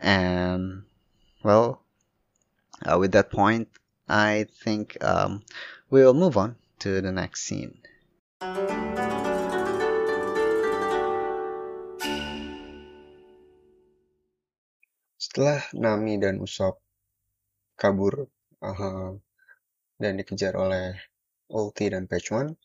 And, 0.00 0.82
well, 1.42 1.82
uh, 2.84 2.98
with 2.98 3.12
that 3.12 3.30
point, 3.30 3.68
I 4.08 4.46
think 4.64 4.98
um, 5.02 5.42
we 5.90 6.02
will 6.02 6.14
move 6.14 6.36
on 6.36 6.56
to 6.80 7.00
the 7.00 7.12
next 7.12 7.46
scene. 7.46 7.78
Setelah 15.22 15.62
Nami 15.72 16.18
dan 16.18 16.42
Usop 16.42 16.82
kabur 17.78 18.26
uh, 18.58 19.14
dan 20.02 20.12
dikejar 20.18 20.58
oleh 20.58 20.98
Ulti 21.52 21.92
dan 21.92 22.08
Pechwan, 22.08 22.56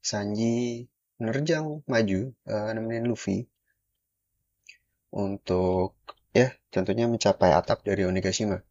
Sanji 0.00 0.88
menerjang 1.20 1.84
maju 1.84 2.20
uh, 2.48 2.70
nemenin 2.72 3.04
Luffy 3.04 3.44
untuk 5.12 6.00
ya 6.32 6.48
tentunya 6.72 7.04
mencapai 7.04 7.52
atap 7.52 7.84
dari 7.84 8.08
Onigashima. 8.08 8.64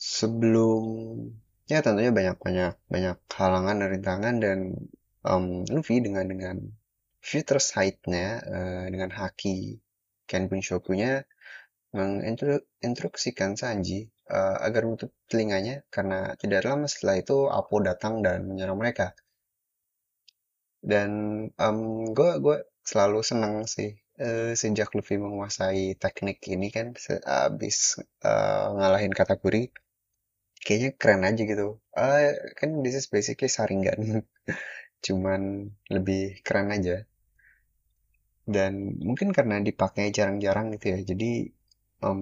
Sebelum 0.00 0.82
ya 1.68 1.84
tentunya 1.84 2.10
banyak 2.10 2.40
banyak 2.40 2.74
banyak 2.88 3.16
halangan 3.36 3.76
dan 3.84 3.88
rintangan 3.92 4.34
dan 4.40 4.58
um, 5.24 5.68
Luffy 5.68 6.00
dengan 6.00 6.24
dengan 6.24 6.56
future 7.20 7.60
sight-nya 7.60 8.40
uh, 8.44 8.86
dengan 8.88 9.12
haki 9.12 9.80
Kenpun 10.24 10.64
Shoku-nya 10.64 11.28
menginstruksikan 11.94 13.54
Sanji 13.54 14.10
uh, 14.28 14.58
agar 14.60 14.82
menutup 14.84 15.14
telinganya 15.30 15.86
karena 15.94 16.34
tidak 16.34 16.66
lama 16.66 16.90
setelah 16.90 17.16
itu 17.22 17.36
Apo 17.48 17.78
datang 17.80 18.20
dan 18.20 18.50
menyerang 18.50 18.76
mereka. 18.76 19.14
Dan 20.84 21.10
um, 21.56 22.10
gue 22.12 22.30
gue 22.42 22.56
selalu 22.84 23.24
senang 23.24 23.64
sih 23.64 23.96
uh, 24.20 24.52
sejak 24.52 24.92
Luffy 24.92 25.16
menguasai 25.16 25.96
teknik 25.96 26.44
ini 26.50 26.68
kan 26.68 26.92
abis 27.24 28.02
uh, 28.20 28.66
ngalahin 28.76 29.14
katakuri 29.14 29.72
kayaknya 30.60 30.90
keren 30.98 31.22
aja 31.24 31.42
gitu. 31.46 31.80
Uh, 31.94 32.34
kan 32.58 32.82
this 32.84 32.98
is 32.98 33.06
basically 33.08 33.48
saringan 33.48 34.26
cuman 35.06 35.72
lebih 35.88 36.42
keren 36.44 36.74
aja. 36.74 37.06
Dan 38.44 39.00
mungkin 39.00 39.32
karena 39.32 39.56
dipakai 39.64 40.12
jarang-jarang 40.12 40.76
gitu 40.76 40.92
ya 40.92 41.00
jadi 41.00 41.48
um, 42.04 42.20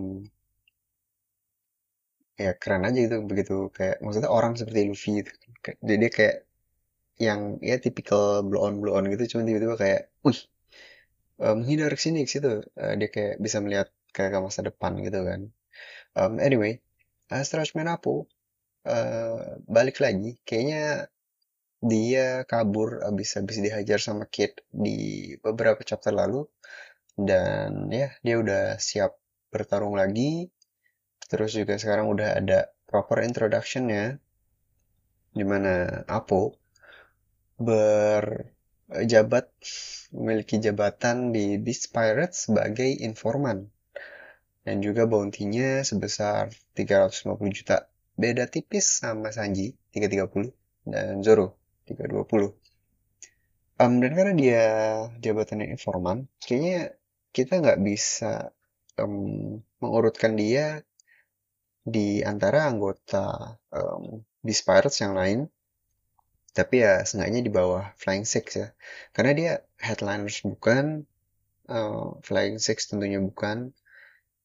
ya 2.42 2.50
keren 2.60 2.86
aja 2.88 2.98
gitu 3.06 3.16
begitu. 3.30 3.54
Kayak 3.76 3.96
maksudnya 4.04 4.30
orang 4.30 4.52
seperti 4.58 4.80
Luffy 4.88 5.10
gitu 5.20 5.32
jadi 5.62 6.06
kayak 6.10 6.36
yang 7.20 7.62
ya 7.62 7.78
tipikal 7.78 8.42
blow 8.42 8.66
on 8.66 8.82
blow 8.82 8.98
on 8.98 9.06
gitu 9.06 9.36
cuman 9.36 9.46
tiba-tiba 9.46 9.74
kayak 9.78 10.00
wih 10.26 10.40
uh, 11.44 11.54
menghindar 11.54 11.94
ke 11.94 12.02
sini 12.02 12.26
ke 12.26 12.30
situ 12.34 12.66
uh, 12.66 12.94
dia 12.98 13.08
kayak 13.14 13.38
bisa 13.38 13.62
melihat 13.62 13.88
kayak 14.10 14.30
ke 14.34 14.38
masa 14.42 14.60
depan 14.66 14.92
gitu 15.06 15.20
kan. 15.22 15.40
Um, 16.18 16.42
anyway 16.42 16.82
uh, 17.30 17.42
Strashman 17.46 17.86
Apo 17.86 18.26
uh, 18.88 19.62
balik 19.70 20.02
lagi. 20.02 20.40
Kayaknya 20.42 21.06
dia 21.82 22.46
kabur 22.46 23.02
abis 23.02 23.38
abis 23.38 23.58
dihajar 23.62 23.98
sama 24.02 24.26
Kid 24.26 24.62
di 24.70 25.32
beberapa 25.38 25.80
chapter 25.86 26.10
lalu. 26.14 26.46
Dan 27.12 27.92
ya 27.92 28.08
dia 28.24 28.40
udah 28.40 28.80
siap 28.80 29.21
bertarung 29.52 29.94
lagi. 29.94 30.48
Terus 31.28 31.52
juga 31.52 31.76
sekarang 31.76 32.08
udah 32.08 32.40
ada 32.40 32.72
proper 32.88 33.22
introductionnya 33.22 34.16
di 35.32 35.44
mana 35.44 36.04
Apo 36.08 36.56
berjabat 37.60 39.48
memiliki 40.12 40.60
jabatan 40.60 41.30
di 41.30 41.56
Beast 41.60 41.92
Pirates 41.92 42.48
sebagai 42.48 42.88
informan 43.04 43.68
dan 44.64 44.80
juga 44.80 45.04
bounty-nya 45.08 45.84
sebesar 45.84 46.52
350 46.76 47.38
juta. 47.52 47.86
Beda 48.12 48.44
tipis 48.48 49.00
sama 49.00 49.32
Sanji 49.32 49.72
330 49.94 50.52
dan 50.88 51.22
Zoro 51.22 51.56
320 51.86 52.62
um, 53.82 53.92
dan 53.98 54.12
karena 54.14 54.34
dia 54.34 54.64
jabatannya 55.18 55.70
informan 55.74 56.30
kayaknya 56.42 56.94
kita 57.34 57.58
nggak 57.58 57.80
bisa 57.82 58.52
um, 58.98 59.60
mengurutkan 59.80 60.36
dia 60.36 60.84
di 61.82 62.22
antara 62.22 62.70
anggota 62.70 63.58
um, 63.74 64.22
Beast 64.42 64.62
Pirates 64.66 65.02
yang 65.02 65.14
lain. 65.18 65.40
Tapi 66.52 66.84
ya 66.84 67.00
seenggaknya 67.08 67.40
di 67.40 67.52
bawah 67.52 67.96
Flying 67.96 68.28
Six 68.28 68.46
ya. 68.60 68.68
Karena 69.16 69.32
dia 69.32 69.52
headliners 69.80 70.44
bukan 70.44 71.08
uh, 71.72 72.20
Flying 72.20 72.60
Six 72.60 72.92
tentunya 72.92 73.18
bukan. 73.18 73.72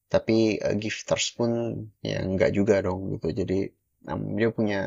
Tapi 0.08 0.56
uh, 0.64 0.72
gifters 0.72 1.36
pun 1.36 1.84
ya 2.00 2.24
nggak 2.24 2.56
juga 2.56 2.80
dong 2.80 3.12
gitu. 3.12 3.28
Jadi 3.44 3.68
um, 4.08 4.40
dia 4.40 4.48
punya 4.48 4.80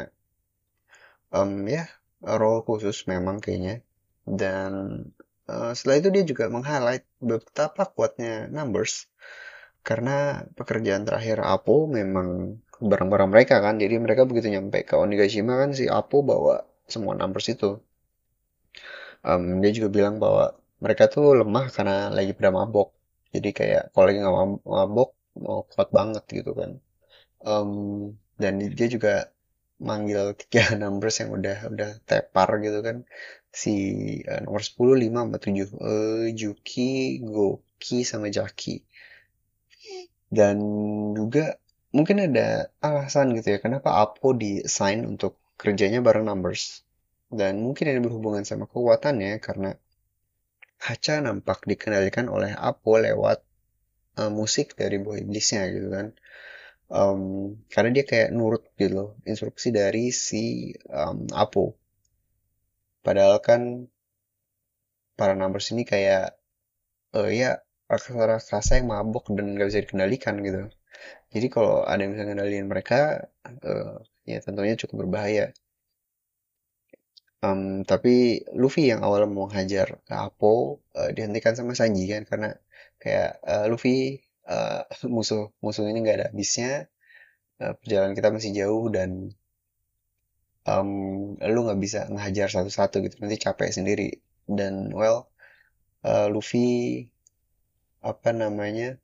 um, 1.30 1.62
ya 1.70 1.86
role 2.26 2.66
khusus 2.66 3.06
memang 3.06 3.38
kayaknya. 3.38 3.86
Dan 4.26 5.06
uh, 5.46 5.72
setelah 5.78 6.02
itu 6.02 6.10
dia 6.10 6.24
juga 6.26 6.50
meng-highlight 6.50 7.06
betapa 7.22 7.86
kuatnya 7.86 8.50
numbers 8.50 9.06
karena 9.82 10.46
pekerjaan 10.54 11.04
terakhir 11.08 11.42
Apo 11.42 11.90
memang 11.90 12.58
barang-barang 12.82 13.30
mereka 13.34 13.56
kan. 13.66 13.76
Jadi 13.82 13.96
mereka 13.98 14.26
begitu 14.30 14.48
nyampe 14.54 14.86
ke 14.86 14.94
Onigashima 14.98 15.58
kan 15.62 15.74
si 15.74 15.86
Apo 15.90 16.22
bawa 16.22 16.66
semua 16.86 17.14
numbers 17.18 17.50
itu. 17.50 17.82
Um, 19.22 19.62
dia 19.62 19.72
juga 19.74 19.90
bilang 19.94 20.16
bahwa 20.18 20.58
mereka 20.82 21.06
tuh 21.10 21.38
lemah 21.38 21.70
karena 21.70 22.10
lagi 22.10 22.34
pada 22.38 22.50
mabok. 22.54 22.90
Jadi 23.34 23.50
kayak 23.54 23.84
kalau 23.94 24.06
lagi 24.10 24.18
nggak 24.22 24.36
mabok 24.66 25.10
mau 25.42 25.60
kuat 25.70 25.90
banget 25.94 26.24
gitu 26.30 26.52
kan. 26.58 26.72
Um, 27.42 27.72
dan 28.42 28.62
dia 28.62 28.88
juga 28.90 29.30
manggil 29.82 30.38
tiga 30.38 30.74
numbers 30.82 31.22
yang 31.22 31.30
udah 31.38 31.58
udah 31.74 31.90
tepar 32.06 32.50
gitu 32.66 32.80
kan. 32.86 32.98
Si 33.52 33.74
uh, 34.30 34.42
nomor 34.46 34.62
10, 34.62 35.10
5, 35.10 35.12
sama 35.12 35.38
7 35.38 35.70
uh, 35.82 36.28
Juki, 36.34 37.20
Goki, 37.26 38.06
sama 38.06 38.28
Jaki 38.30 38.86
dan 40.32 40.58
juga 41.12 41.60
mungkin 41.92 42.24
ada 42.24 42.72
alasan 42.80 43.36
gitu 43.36 43.52
ya 43.54 43.60
kenapa 43.60 44.00
Apo 44.00 44.32
di-assign 44.32 45.04
untuk 45.04 45.36
kerjanya 45.60 46.00
bareng 46.00 46.24
numbers? 46.24 46.88
Dan 47.28 47.64
mungkin 47.64 47.92
ini 47.92 48.00
berhubungan 48.00 48.48
sama 48.48 48.68
kekuatannya 48.68 49.40
karena 49.44 49.76
Hacha 50.82 51.22
nampak 51.22 51.68
dikendalikan 51.68 52.32
oleh 52.32 52.56
Apo 52.56 52.98
lewat 52.98 53.44
uh, 54.18 54.32
musik 54.32 54.74
dari 54.80 54.98
buah 55.04 55.20
iblisnya 55.20 55.68
gitu 55.70 55.92
kan. 55.92 56.08
Um, 56.92 57.56
karena 57.72 57.96
dia 57.96 58.04
kayak 58.04 58.36
nurut 58.36 58.68
gitu 58.76 58.92
loh 58.92 59.10
instruksi 59.28 59.72
dari 59.72 60.16
si 60.16 60.76
um, 60.92 61.28
Apo. 61.36 61.76
Padahal 63.04 63.40
kan 63.44 63.88
para 65.16 65.36
numbers 65.36 65.72
ini 65.76 65.84
kayak 65.84 66.36
uh, 67.16 67.30
ya 67.32 67.64
raksasa-raksasa 67.92 68.80
yang 68.80 68.88
mabok 68.88 69.28
dan 69.36 69.60
gak 69.60 69.68
bisa 69.68 69.84
dikendalikan 69.84 70.36
gitu. 70.48 70.62
Jadi 71.32 71.48
kalau 71.52 71.84
ada 71.84 72.00
yang 72.04 72.12
bisa 72.16 72.24
ngendaliin 72.28 72.68
mereka 72.72 73.28
uh, 73.44 74.00
ya 74.24 74.40
tentunya 74.40 74.76
cukup 74.80 75.08
berbahaya. 75.08 75.52
Um, 77.42 77.82
tapi 77.90 78.46
Luffy 78.54 78.94
yang 78.94 79.02
awalnya 79.02 79.26
mau 79.34 79.50
hajar 79.50 79.98
Apo 80.14 80.78
uh, 80.94 81.10
dihentikan 81.10 81.58
sama 81.58 81.74
Sanji 81.74 82.06
kan 82.06 82.22
karena 82.30 82.54
kayak 83.02 83.42
uh, 83.42 83.66
Luffy 83.66 84.22
uh, 84.46 84.86
musuh 85.16 85.50
musuh 85.58 85.90
ini 85.90 86.06
nggak 86.06 86.18
ada 86.22 86.28
habisnya 86.30 86.86
uh, 87.58 87.74
perjalanan 87.82 88.14
kita 88.14 88.30
masih 88.30 88.52
jauh 88.54 88.86
dan 88.94 89.34
um, 90.70 91.34
lu 91.42 91.60
nggak 91.66 91.82
bisa 91.82 92.00
ngehajar 92.14 92.48
satu-satu 92.54 93.02
gitu 93.10 93.16
nanti 93.22 93.38
capek 93.42 93.74
sendiri. 93.74 94.10
Dan 94.46 94.94
well 94.94 95.32
uh, 96.06 96.30
Luffy 96.30 97.10
apa 98.02 98.30
namanya 98.34 98.98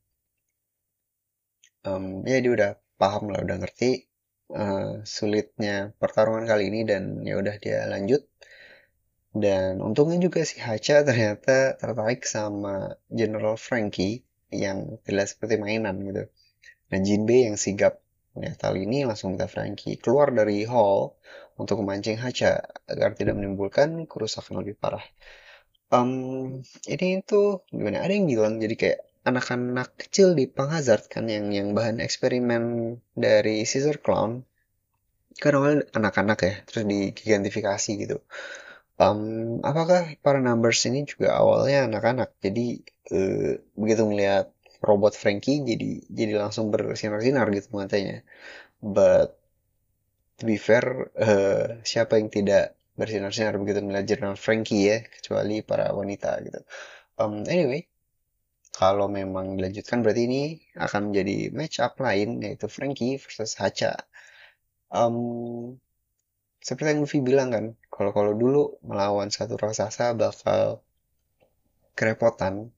um, 1.85 2.25
ya 2.25 2.37
dia 2.41 2.51
udah 2.53 2.71
paham 2.97 3.29
lah 3.29 3.45
udah 3.45 3.57
ngerti 3.61 4.09
uh, 4.53 5.05
sulitnya 5.05 5.93
pertarungan 6.01 6.49
kali 6.49 6.73
ini 6.73 6.81
dan 6.83 7.21
ya 7.21 7.37
udah 7.37 7.55
dia 7.61 7.85
lanjut 7.85 8.25
dan 9.37 9.83
untungnya 9.85 10.17
juga 10.17 10.41
si 10.41 10.57
Hacha 10.57 11.05
ternyata 11.05 11.77
tertarik 11.77 12.25
sama 12.25 12.97
General 13.11 13.53
Frankie 13.53 14.25
yang 14.49 14.97
tidak 15.05 15.29
seperti 15.29 15.61
mainan 15.61 16.01
gitu. 16.01 16.25
Dan 16.87 16.99
Jinbe 17.05 17.45
yang 17.45 17.59
sigap 17.59 18.01
melihat 18.33 18.71
hal 18.71 18.75
ini 18.79 19.03
langsung 19.05 19.35
minta 19.35 19.49
Frankie 19.49 19.99
keluar 19.99 20.33
dari 20.33 20.65
hall 20.65 21.17
untuk 21.59 21.81
memancing 21.83 22.17
Hacha 22.17 22.65
agar 22.89 23.13
tidak 23.13 23.37
menimbulkan 23.37 24.09
kerusakan 24.09 24.63
lebih 24.63 24.79
parah. 24.79 25.03
Um, 25.87 26.63
ini 26.83 27.23
tuh 27.23 27.63
gimana? 27.71 28.03
Ada 28.03 28.13
yang 28.19 28.27
bilang 28.27 28.59
jadi 28.59 28.75
kayak 28.75 28.99
anak-anak 29.27 29.89
kecil 29.99 30.35
di 30.35 30.47
Panghazard 30.47 31.07
kan 31.11 31.27
yang 31.27 31.51
yang 31.51 31.71
bahan 31.75 31.99
eksperimen 32.03 32.95
dari 33.15 33.63
Caesar 33.63 33.99
Clown. 33.99 34.43
Kan 35.39 35.53
awal 35.55 35.85
anak-anak 35.95 36.39
ya 36.43 36.53
terus 36.67 36.83
digigantifikasi 36.87 37.91
gitu. 38.03 38.17
Um, 38.97 39.61
apakah 39.61 40.17
para 40.25 40.41
numbers 40.41 40.81
ini 40.89 41.05
juga 41.05 41.37
awalnya 41.37 41.85
anak-anak? 41.87 42.35
Jadi 42.41 42.81
uh, 43.13 43.55
begitu 43.77 44.03
melihat 44.09 44.49
robot 44.81 45.13
Frankie 45.15 45.61
jadi 45.63 46.03
jadi 46.09 46.33
langsung 46.41 46.71
bersinar-sinar 46.73 47.47
gitu 47.55 47.69
matanya. 47.75 48.23
But 48.81 49.37
to 50.39 50.43
be 50.49 50.57
fair 50.57 51.11
uh, 51.17 51.79
siapa 51.85 52.17
yang 52.19 52.29
tidak 52.33 52.76
bersinar-sinar 52.97 53.55
begitu 53.61 53.79
melihat 53.85 54.05
jurnal 54.17 54.35
Frankie 54.35 54.83
ya 54.89 54.97
kecuali 55.05 55.61
para 55.61 55.93
wanita 55.93 56.41
gitu. 56.41 56.59
Um, 57.17 57.45
anyway 57.45 57.85
kalau 58.77 59.09
memang 59.09 59.57
dilanjutkan 59.57 60.05
berarti 60.05 60.21
ini 60.29 60.43
akan 60.77 61.09
menjadi 61.09 61.49
match 61.49 61.81
up 61.81 61.97
lain 61.97 62.45
yaitu 62.45 62.69
Frankie 62.69 63.17
versus 63.17 63.57
Hacha. 63.57 63.97
Um, 64.93 65.81
seperti 66.61 66.93
yang 66.93 67.01
Luffy 67.01 67.19
bilang 67.25 67.49
kan 67.49 67.65
kalau 67.89 68.13
kalau 68.13 68.37
dulu 68.37 68.77
melawan 68.85 69.33
satu 69.33 69.57
raksasa 69.57 70.13
bakal 70.13 70.85
kerepotan 71.97 72.69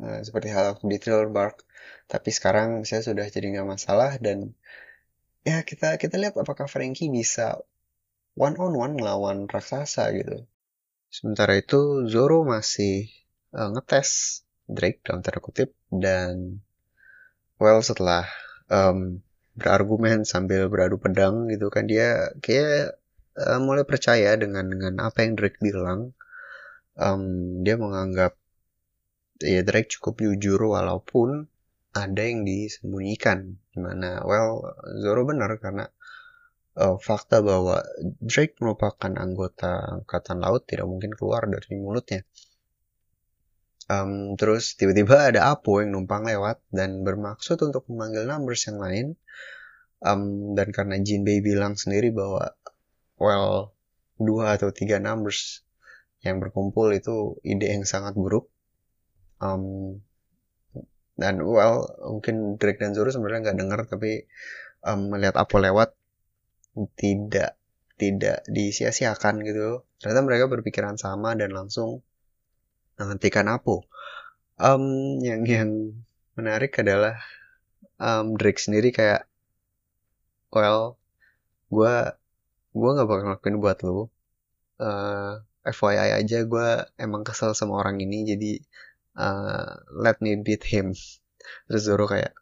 uh, 0.00 0.24
seperti 0.24 0.48
hal 0.48 0.80
di 0.80 0.96
Thriller 0.96 1.28
Bark. 1.28 1.68
Tapi 2.08 2.32
sekarang 2.32 2.88
saya 2.88 3.04
sudah 3.04 3.28
jadi 3.28 3.52
nggak 3.52 3.68
masalah 3.68 4.16
dan 4.16 4.56
ya 5.44 5.60
kita 5.68 6.00
kita 6.00 6.16
lihat 6.16 6.38
apakah 6.40 6.64
Frankie 6.64 7.12
bisa 7.12 7.60
one 8.36 8.56
on 8.56 8.72
one 8.72 8.94
melawan 8.96 9.44
raksasa 9.48 10.12
gitu. 10.16 10.44
Sementara 11.12 11.60
itu 11.60 12.08
Zoro 12.08 12.44
masih 12.48 13.12
uh, 13.52 13.68
ngetes 13.76 14.42
Drake 14.64 15.04
dalam 15.04 15.20
tanda 15.20 15.42
kutip 15.44 15.76
dan 15.92 16.64
well 17.60 17.84
setelah 17.84 18.24
um, 18.72 19.20
berargumen 19.52 20.24
sambil 20.24 20.72
beradu 20.72 20.96
pedang 20.96 21.52
gitu 21.52 21.68
kan 21.68 21.84
dia 21.84 22.32
kayak 22.40 22.96
uh, 23.36 23.60
mulai 23.60 23.84
percaya 23.84 24.32
dengan 24.40 24.64
dengan 24.72 24.94
apa 25.04 25.24
yang 25.24 25.36
Drake 25.36 25.60
bilang. 25.60 26.16
Um, 26.92 27.64
dia 27.64 27.80
menganggap 27.80 28.36
ya 29.40 29.64
Drake 29.64 29.88
cukup 29.96 30.20
jujur 30.20 30.60
walaupun 30.60 31.48
ada 31.92 32.22
yang 32.24 32.48
disembunyikan. 32.48 33.60
Di 33.72 33.80
mana 33.80 34.24
well 34.24 34.76
Zoro 35.00 35.28
benar 35.28 35.56
karena 35.60 35.88
uh, 36.76 36.96
fakta 36.96 37.44
bahwa 37.44 37.84
Drake 38.00 38.56
merupakan 38.60 39.12
anggota 39.12 40.00
angkatan 40.00 40.40
laut 40.40 40.64
tidak 40.64 40.88
mungkin 40.88 41.12
keluar 41.12 41.44
dari 41.44 41.76
mulutnya. 41.76 42.24
Um, 43.90 44.38
terus 44.40 44.78
tiba-tiba 44.78 45.28
ada 45.34 45.52
Apo 45.52 45.82
yang 45.82 45.92
numpang 45.92 46.24
lewat 46.24 46.62
dan 46.72 47.04
bermaksud 47.04 47.60
untuk 47.60 47.84
memanggil 47.92 48.24
numbers 48.24 48.64
yang 48.70 48.78
lain. 48.80 49.06
Um, 50.02 50.54
dan 50.58 50.74
karena 50.74 50.98
Jin 50.98 51.22
Bei 51.22 51.38
bilang 51.38 51.78
sendiri 51.78 52.10
bahwa 52.10 52.56
well 53.20 53.70
dua 54.18 54.58
atau 54.58 54.74
tiga 54.74 54.98
numbers 54.98 55.62
yang 56.22 56.38
berkumpul 56.38 56.90
itu 56.94 57.38
ide 57.42 57.70
yang 57.70 57.84
sangat 57.86 58.14
buruk. 58.14 58.48
Um, 59.42 59.98
dan 61.18 61.42
well 61.44 61.90
mungkin 62.00 62.56
Drake 62.56 62.80
dan 62.80 62.96
Zoro 62.96 63.12
sebenarnya 63.12 63.50
nggak 63.50 63.58
dengar 63.58 63.80
tapi 63.84 64.24
um, 64.86 65.12
melihat 65.12 65.36
Apo 65.36 65.60
lewat 65.60 65.92
tidak 66.96 67.58
tidak 68.00 68.42
disia-siakan 68.48 69.44
gitu. 69.46 69.84
Ternyata 70.00 70.22
mereka 70.26 70.44
berpikiran 70.50 70.96
sama 70.98 71.36
dan 71.38 71.54
langsung 71.54 72.02
menghentikan 72.98 73.46
Apo. 73.46 73.86
Um, 74.58 75.18
yang 75.22 75.46
yang 75.46 75.70
menarik 76.34 76.74
adalah 76.80 77.18
um, 78.00 78.34
Drake 78.38 78.60
sendiri 78.60 78.90
kayak 78.94 79.26
well 80.52 81.00
gue 81.72 81.94
gue 82.72 82.90
nggak 82.92 83.08
bakal 83.08 83.24
ngelakuin 83.24 83.56
buat 83.60 83.78
lo 83.84 83.92
uh, 83.96 85.40
eh, 85.64 85.72
FYI 85.72 86.20
aja 86.20 86.44
gue 86.44 86.68
emang 87.00 87.24
kesel 87.24 87.56
sama 87.56 87.80
orang 87.80 87.96
ini 88.04 88.28
jadi 88.28 88.52
uh, 89.16 89.72
let 89.92 90.18
me 90.20 90.36
beat 90.40 90.66
him. 90.68 90.92
Terus 91.68 91.82
Zoro 91.86 92.06
kayak 92.10 92.34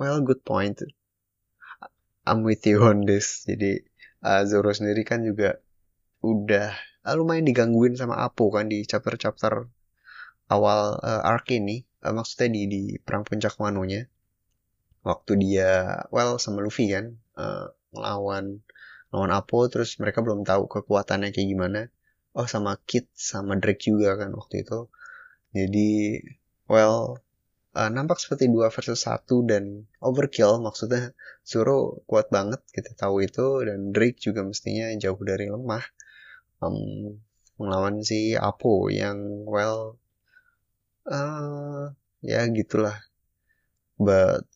well 0.00 0.20
good 0.24 0.40
point 0.44 0.80
I'm 2.30 2.46
with 2.46 2.62
you 2.62 2.86
on 2.86 3.02
this. 3.02 3.42
Jadi 3.50 3.82
uh, 4.22 4.46
Zoro 4.46 4.70
sendiri 4.70 5.02
kan 5.02 5.26
juga 5.26 5.58
udah 6.22 6.70
uh, 7.02 7.14
lumayan 7.18 7.50
digangguin 7.50 7.98
sama 7.98 8.22
Apo 8.22 8.54
kan 8.54 8.70
di 8.70 8.86
chapter-chapter 8.86 9.66
awal 10.54 11.02
uh, 11.02 11.26
arc 11.26 11.50
ini. 11.50 11.82
Uh, 11.98 12.14
maksudnya 12.14 12.54
di 12.54 12.62
di 12.70 12.82
perang 13.02 13.26
puncak 13.26 13.58
Wano-nya 13.58 14.06
waktu 15.02 15.32
dia 15.40 16.04
well 16.12 16.36
sama 16.38 16.62
Luffy 16.62 16.92
kan 16.92 17.18
uh, 17.34 17.72
ngelawan 17.90 18.62
lawan 19.10 19.32
Apo 19.34 19.66
terus 19.66 19.98
mereka 19.98 20.22
belum 20.22 20.46
tahu 20.46 20.70
kekuatannya 20.70 21.34
kayak 21.34 21.48
gimana. 21.50 21.80
Oh 22.30 22.46
sama 22.46 22.78
Kid 22.86 23.10
sama 23.10 23.58
Drake 23.58 23.82
juga 23.82 24.14
kan 24.14 24.30
waktu 24.38 24.62
itu. 24.62 24.86
Jadi, 25.50 26.22
well, 26.70 27.18
uh, 27.76 27.90
nampak 27.90 28.18
seperti 28.18 28.50
dua 28.50 28.70
versus 28.70 29.06
satu 29.06 29.46
dan 29.46 29.86
overkill. 30.02 30.58
Maksudnya 30.58 31.14
Zoro 31.46 32.02
kuat 32.06 32.30
banget, 32.30 32.62
kita 32.74 32.94
tahu 32.94 33.22
itu. 33.22 33.62
Dan 33.66 33.94
Drake 33.94 34.18
juga 34.18 34.42
mestinya 34.42 34.90
jauh 34.98 35.20
dari 35.22 35.50
lemah. 35.50 35.84
Um, 36.60 37.18
melawan 37.60 38.00
si 38.00 38.36
Apo 38.36 38.88
yang, 38.88 39.44
well, 39.44 40.00
uh, 41.08 41.92
ya 42.24 42.44
gitulah. 42.48 42.96
But, 44.00 44.48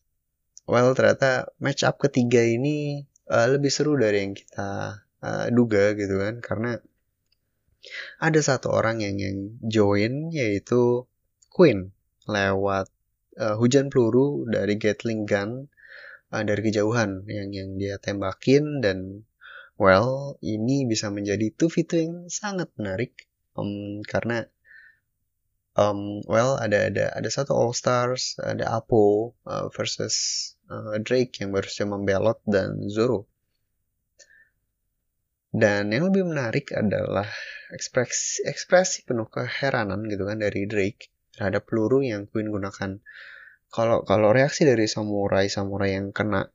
well, 0.65 0.93
ternyata 0.97 1.53
match 1.61 1.85
up 1.85 2.01
ketiga 2.01 2.41
ini 2.41 3.05
uh, 3.29 3.45
lebih 3.49 3.69
seru 3.69 3.93
dari 3.93 4.25
yang 4.25 4.33
kita 4.33 5.01
uh, 5.21 5.45
duga 5.53 5.93
gitu 5.93 6.17
kan. 6.17 6.41
Karena 6.41 6.81
ada 8.17 8.41
satu 8.41 8.73
orang 8.73 9.05
yang 9.05 9.21
yang 9.21 9.37
join 9.61 10.33
yaitu 10.33 11.05
Queen 11.53 11.93
lewat 12.25 12.89
uh, 13.39 13.55
hujan 13.59 13.91
peluru 13.91 14.47
dari 14.47 14.79
Gatling 14.79 15.27
gun 15.27 15.67
uh, 16.31 16.43
dari 16.43 16.61
kejauhan 16.63 17.27
yang 17.27 17.49
yang 17.51 17.69
dia 17.79 17.99
tembakin 17.99 18.79
dan 18.79 19.27
well 19.75 20.39
ini 20.39 20.87
bisa 20.87 21.11
menjadi 21.11 21.51
two 21.55 21.71
v 21.71 21.83
yang 21.95 22.27
sangat 22.31 22.71
menarik. 22.79 23.27
Um, 23.55 24.03
karena 24.03 24.51
um, 25.79 26.19
well 26.27 26.59
ada 26.59 26.91
ada 26.91 27.15
ada 27.15 27.29
satu 27.31 27.55
All 27.55 27.71
Stars 27.71 28.35
ada 28.43 28.67
Apo 28.67 29.35
uh, 29.47 29.71
versus 29.71 30.15
uh, 30.67 30.99
Drake 30.99 31.39
yang 31.39 31.55
baru 31.55 31.67
saja 31.67 31.87
membelot 31.87 32.39
dan 32.43 32.83
Zoro. 32.91 33.27
Dan 35.55 35.87
yang 35.95 36.11
lebih 36.11 36.27
menarik 36.27 36.75
adalah 36.75 37.31
ekspresi, 37.71 38.43
ekspresi 38.43 39.07
penuh 39.07 39.31
keheranan 39.31 40.03
gitu 40.11 40.27
kan 40.27 40.43
dari 40.43 40.67
Drake 40.67 41.14
terhadap 41.35 41.67
peluru 41.67 41.99
yang 42.01 42.25
Queen 42.31 42.49
gunakan. 42.49 43.03
Kalau 43.69 44.07
kalau 44.07 44.29
reaksi 44.31 44.63
dari 44.63 44.87
samurai 44.87 45.51
samurai 45.51 45.99
yang 45.99 46.15
kena 46.15 46.47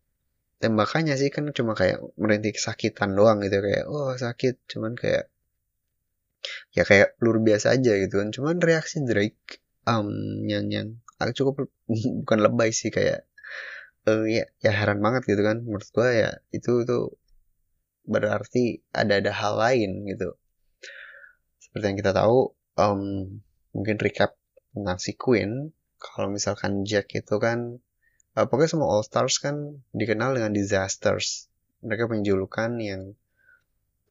tembakannya 0.60 1.16
sih 1.20 1.28
kan 1.32 1.48
cuma 1.52 1.72
kayak 1.76 2.00
merintih 2.20 2.56
kesakitan 2.56 3.16
doang 3.16 3.40
gitu 3.44 3.60
kayak 3.64 3.84
oh 3.88 4.12
sakit 4.16 4.60
cuman 4.68 4.92
kayak 4.96 5.28
ya 6.72 6.84
kayak 6.88 7.16
peluru 7.20 7.44
biasa 7.44 7.76
aja 7.76 7.92
gitu 8.00 8.14
kan. 8.20 8.28
Cuman 8.32 8.56
reaksi 8.60 9.04
Drake 9.04 9.60
um, 9.84 10.08
yang 10.48 10.68
yang 10.72 10.88
cukup 11.36 11.68
bukan 12.24 12.38
lebay 12.40 12.72
sih 12.72 12.88
kayak 12.88 13.28
uh, 14.08 14.24
ya 14.24 14.48
ya 14.64 14.72
heran 14.72 15.04
banget 15.04 15.28
gitu 15.28 15.42
kan. 15.44 15.60
Menurut 15.64 15.88
gua 15.92 16.08
ya 16.12 16.30
itu 16.56 16.84
itu 16.84 16.98
berarti 18.08 18.80
ada 18.96 19.20
ada 19.20 19.32
hal 19.36 19.60
lain 19.60 20.08
gitu. 20.08 20.36
Seperti 21.60 21.84
yang 21.92 21.98
kita 22.00 22.12
tahu 22.16 22.56
um, 22.80 23.02
mungkin 23.76 23.96
recap 24.00 24.39
tentang 24.74 24.98
si 25.02 25.18
Queen 25.18 25.74
kalau 26.00 26.32
misalkan 26.32 26.82
Jack 26.88 27.12
itu 27.12 27.36
kan 27.36 27.76
uh, 28.34 28.46
pokoknya 28.48 28.70
semua 28.72 28.88
All 28.88 29.04
Stars 29.04 29.36
kan 29.38 29.84
dikenal 29.92 30.40
dengan 30.40 30.56
disasters. 30.56 31.52
Mereka 31.84 32.08
punya 32.08 32.32
julukan 32.32 32.76
yang 32.80 33.12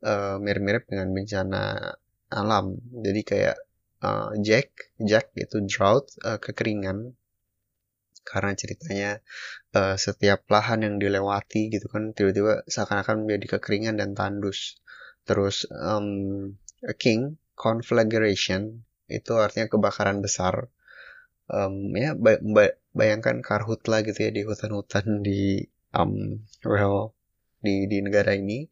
uh, 0.06 0.38
mirip-mirip 0.38 0.86
dengan 0.86 1.10
bencana 1.13 1.93
alam. 2.30 2.78
Jadi 2.93 3.22
kayak 3.26 3.58
uh, 4.06 4.32
Jack 4.45 4.93
Jack 5.02 5.34
itu 5.34 5.65
drought 5.65 6.13
uh, 6.22 6.38
kekeringan. 6.38 7.17
Karena 8.22 8.54
ceritanya 8.54 9.12
uh, 9.74 9.98
setiap 9.98 10.45
lahan 10.54 10.86
yang 10.86 10.95
dilewati 11.02 11.74
gitu 11.74 11.89
kan 11.89 12.13
tiba-tiba 12.13 12.62
seakan-akan 12.69 13.26
menjadi 13.26 13.58
kekeringan 13.58 13.98
dan 13.98 14.13
tandus. 14.13 14.78
Terus 15.26 15.65
um, 15.74 16.54
a 16.86 16.93
king 16.93 17.41
conflagration 17.58 18.86
itu 19.10 19.34
artinya 19.38 19.67
kebakaran 19.67 20.22
besar. 20.24 20.69
Um, 21.50 21.98
ya 21.98 22.13
bay 22.13 22.38
bay 22.39 22.78
bayangkan 22.93 23.41
karhutla 23.41 24.06
gitu 24.06 24.30
ya 24.30 24.32
di 24.32 24.45
hutan-hutan 24.45 25.26
di 25.26 25.65
um, 25.98 26.45
well 26.62 27.17
di 27.65 27.89
di 27.89 28.06
negara 28.06 28.38
ini. 28.38 28.69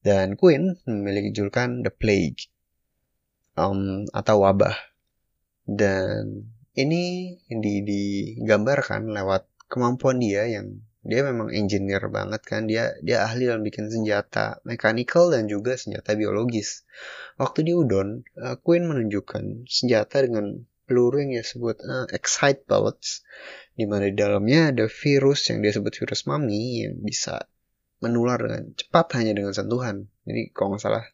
Dan 0.00 0.36
Queen 0.36 0.80
memiliki 0.88 1.32
julukan 1.32 1.84
the 1.84 1.92
plague 1.92 2.48
um, 3.56 4.08
atau 4.16 4.44
wabah. 4.44 4.76
Dan 5.68 6.48
ini 6.72 7.36
di, 7.46 7.74
digambarkan 7.84 9.12
lewat 9.12 9.44
kemampuan 9.68 10.18
dia 10.18 10.48
yang 10.48 10.80
dia 11.00 11.24
memang 11.24 11.48
engineer 11.48 12.04
banget 12.12 12.44
kan. 12.44 12.68
Dia 12.68 12.92
dia 13.00 13.24
ahli 13.24 13.48
dalam 13.48 13.64
bikin 13.64 13.88
senjata 13.88 14.60
mechanical 14.68 15.32
dan 15.32 15.48
juga 15.48 15.80
senjata 15.80 16.12
biologis. 16.12 16.84
Waktu 17.40 17.64
di 17.64 17.72
Udon 17.72 18.20
uh, 18.36 18.60
Queen 18.60 18.84
menunjukkan 18.84 19.64
senjata 19.64 20.20
dengan 20.28 20.60
peluru 20.84 21.24
yang 21.24 21.40
dia 21.40 21.44
sebut 21.46 21.80
uh, 21.80 22.04
excite 22.12 22.68
bullets 22.68 23.24
di 23.72 23.88
mana 23.88 24.10
di 24.10 24.16
dalamnya 24.18 24.74
ada 24.74 24.90
virus 24.90 25.48
yang 25.48 25.64
dia 25.64 25.72
sebut 25.72 25.94
virus 25.94 26.28
mami 26.28 26.84
yang 26.84 27.00
bisa 27.00 27.48
menular 28.04 28.36
dengan 28.36 28.76
cepat 28.76 29.06
hanya 29.16 29.32
dengan 29.32 29.56
sentuhan. 29.56 30.04
Jadi 30.28 30.52
kalau 30.52 30.76
nggak 30.76 30.82
salah 30.84 31.04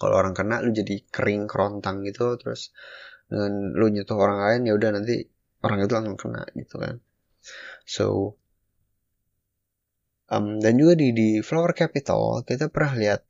kalau 0.00 0.16
orang 0.16 0.32
kena 0.32 0.60
lu 0.64 0.72
jadi 0.72 1.04
kering 1.08 1.48
kerontang 1.48 2.04
gitu 2.04 2.36
terus 2.40 2.72
dengan 3.28 3.76
lu 3.76 3.88
nyentuh 3.88 4.16
orang 4.16 4.44
lain 4.44 4.60
ya 4.68 4.72
udah 4.76 4.90
nanti 4.96 5.24
orang 5.64 5.84
itu 5.84 5.92
langsung 5.96 6.18
kena 6.20 6.42
gitu 6.52 6.76
kan. 6.76 7.00
So 7.88 8.36
um, 10.30 10.62
dan 10.62 10.78
juga 10.78 10.94
di 10.96 11.12
di 11.12 11.28
Flower 11.42 11.74
Capital 11.74 12.46
kita 12.46 12.70
pernah 12.70 12.94
lihat 12.96 13.20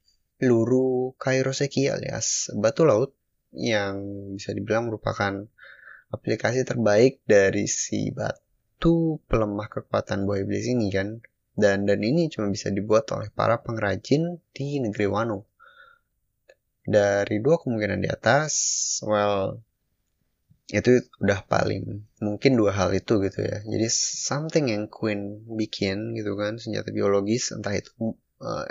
peluru 0.40 1.16
Kairoseki 1.20 1.92
alias 1.92 2.52
batu 2.56 2.84
laut 2.88 3.12
yang 3.52 3.98
bisa 4.36 4.54
dibilang 4.54 4.88
merupakan 4.88 5.44
aplikasi 6.10 6.62
terbaik 6.66 7.22
dari 7.26 7.66
si 7.66 8.10
batu 8.14 9.18
pelemah 9.26 9.68
kekuatan 9.70 10.26
buah 10.26 10.42
iblis 10.42 10.66
ini 10.70 10.90
kan? 10.90 11.22
Dan 11.54 11.84
dan 11.84 12.00
ini 12.00 12.30
cuma 12.30 12.48
bisa 12.48 12.70
dibuat 12.70 13.10
oleh 13.12 13.28
para 13.34 13.60
pengrajin 13.60 14.38
di 14.54 14.78
negeri 14.78 15.06
Wano. 15.10 15.50
Dari 16.86 17.36
dua 17.42 17.60
kemungkinan 17.60 18.00
di 18.00 18.08
atas 18.08 18.52
well 19.04 19.60
itu 20.70 21.02
udah 21.18 21.42
paling 21.50 22.06
mungkin 22.22 22.54
dua 22.54 22.70
hal 22.70 22.94
itu 22.94 23.18
gitu 23.26 23.42
ya. 23.42 23.58
Jadi 23.66 23.86
something 23.90 24.70
yang 24.70 24.86
Queen 24.86 25.42
bikin 25.50 26.14
gitu 26.14 26.38
kan 26.38 26.62
senjata 26.62 26.94
biologis 26.94 27.50
entah 27.50 27.74
itu 27.74 27.90
uh, 28.38 28.66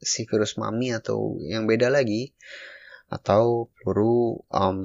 si 0.00 0.28
virus 0.28 0.60
mami 0.60 0.92
atau 0.92 1.40
yang 1.40 1.64
beda 1.64 1.88
lagi 1.88 2.36
atau 3.08 3.72
peluru 3.80 4.44
um, 4.52 4.80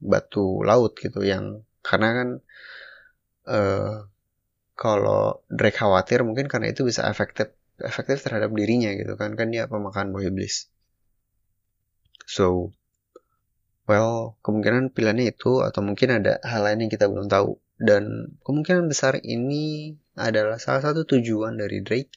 batu 0.00 0.64
laut 0.64 0.96
gitu 0.96 1.20
yang 1.20 1.62
karena 1.84 2.08
kan 2.16 2.28
uh, 3.44 3.96
kalau 4.72 5.44
Drake 5.52 5.76
khawatir 5.76 6.24
mungkin 6.24 6.48
karena 6.48 6.72
itu 6.72 6.88
bisa 6.88 7.04
efektif 7.04 7.52
efektif 7.76 8.24
terhadap 8.24 8.48
dirinya 8.56 8.92
gitu 8.96 9.20
kan. 9.20 9.36
Kan 9.36 9.52
dia 9.52 9.68
pemakan 9.68 10.16
buah 10.16 10.32
so 12.24 12.72
well 13.90 14.38
kemungkinan 14.46 14.94
pilihannya 14.94 15.34
itu 15.34 15.66
atau 15.66 15.82
mungkin 15.82 16.22
ada 16.22 16.38
hal 16.46 16.62
lain 16.62 16.86
yang 16.86 16.92
kita 16.94 17.10
belum 17.10 17.26
tahu. 17.26 17.58
Dan 17.74 18.36
kemungkinan 18.46 18.86
besar 18.86 19.18
ini 19.18 19.98
adalah 20.14 20.62
salah 20.62 20.78
satu 20.78 21.02
tujuan 21.10 21.58
dari 21.58 21.82
Drake 21.82 22.14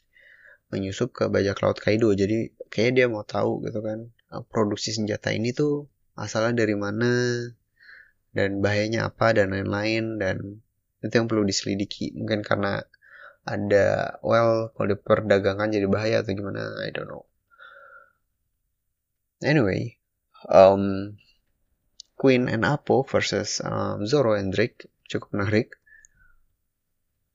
menyusup 0.69 1.09
ke 1.17 1.34
bajak 1.34 1.57
laut 1.65 1.82
Kaido. 1.82 2.13
Jadi 2.13 2.53
kayak 2.69 2.91
dia 2.93 3.05
mau 3.09 3.26
tahu 3.26 3.65
gitu 3.65 3.82
kan 3.82 4.13
produksi 4.53 4.93
senjata 4.93 5.34
ini 5.34 5.49
tuh 5.53 5.89
asalnya 6.13 6.61
dari 6.61 6.78
mana 6.78 7.09
dan 8.38 8.61
bahayanya 8.61 9.09
apa 9.09 9.34
dan 9.34 9.49
lain-lain. 9.49 10.21
Dan 10.21 10.61
itu 11.01 11.13
yang 11.17 11.26
perlu 11.26 11.41
diselidiki. 11.41 12.13
Mungkin 12.13 12.45
karena 12.45 12.86
ada 13.49 14.19
well 14.21 14.69
kalau 14.78 14.93
diperdagangkan 14.93 15.74
jadi 15.74 15.88
bahaya 15.89 16.21
atau 16.21 16.38
gimana 16.38 16.86
I 16.86 16.93
don't 16.93 17.09
know. 17.09 17.26
Anyway 19.41 20.03
um, 20.49 21.15
Queen 22.24 22.47
and 22.47 22.63
Apo 22.63 23.03
versus 23.03 23.59
um, 23.59 24.07
Zoro 24.07 24.39
and 24.39 24.55
Drake 24.55 24.88
cukup 25.11 25.36
menarik 25.36 25.76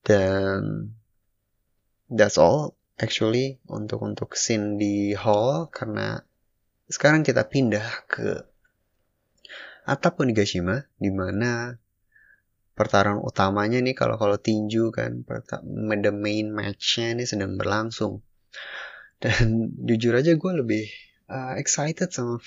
dan 0.01 0.97
that's 2.09 2.41
all 2.41 2.73
actually 2.97 3.61
untuk 3.69 4.01
untuk 4.01 4.33
scene 4.33 4.81
di 4.81 5.13
hall 5.13 5.69
karena 5.69 6.25
sekarang 6.89 7.21
kita 7.21 7.45
pindah 7.45 8.09
ke 8.09 8.49
atap 9.85 10.25
Onigashima 10.25 10.89
di 10.97 11.13
mana 11.13 11.77
pertarungan 12.73 13.21
utamanya 13.21 13.85
nih 13.85 13.93
kalau 13.93 14.17
kalau 14.17 14.41
tinju 14.41 14.89
kan 14.89 15.21
the 16.01 16.13
main 16.15 16.49
matchnya 16.55 17.13
ini 17.13 17.25
sedang 17.27 17.59
berlangsung. 17.59 18.23
Dan 19.19 19.75
jujur 19.83 20.15
aja 20.15 20.31
gue 20.39 20.53
lebih 20.55 20.87
uh, 21.27 21.59
excited 21.59 22.15
sama 22.15 22.39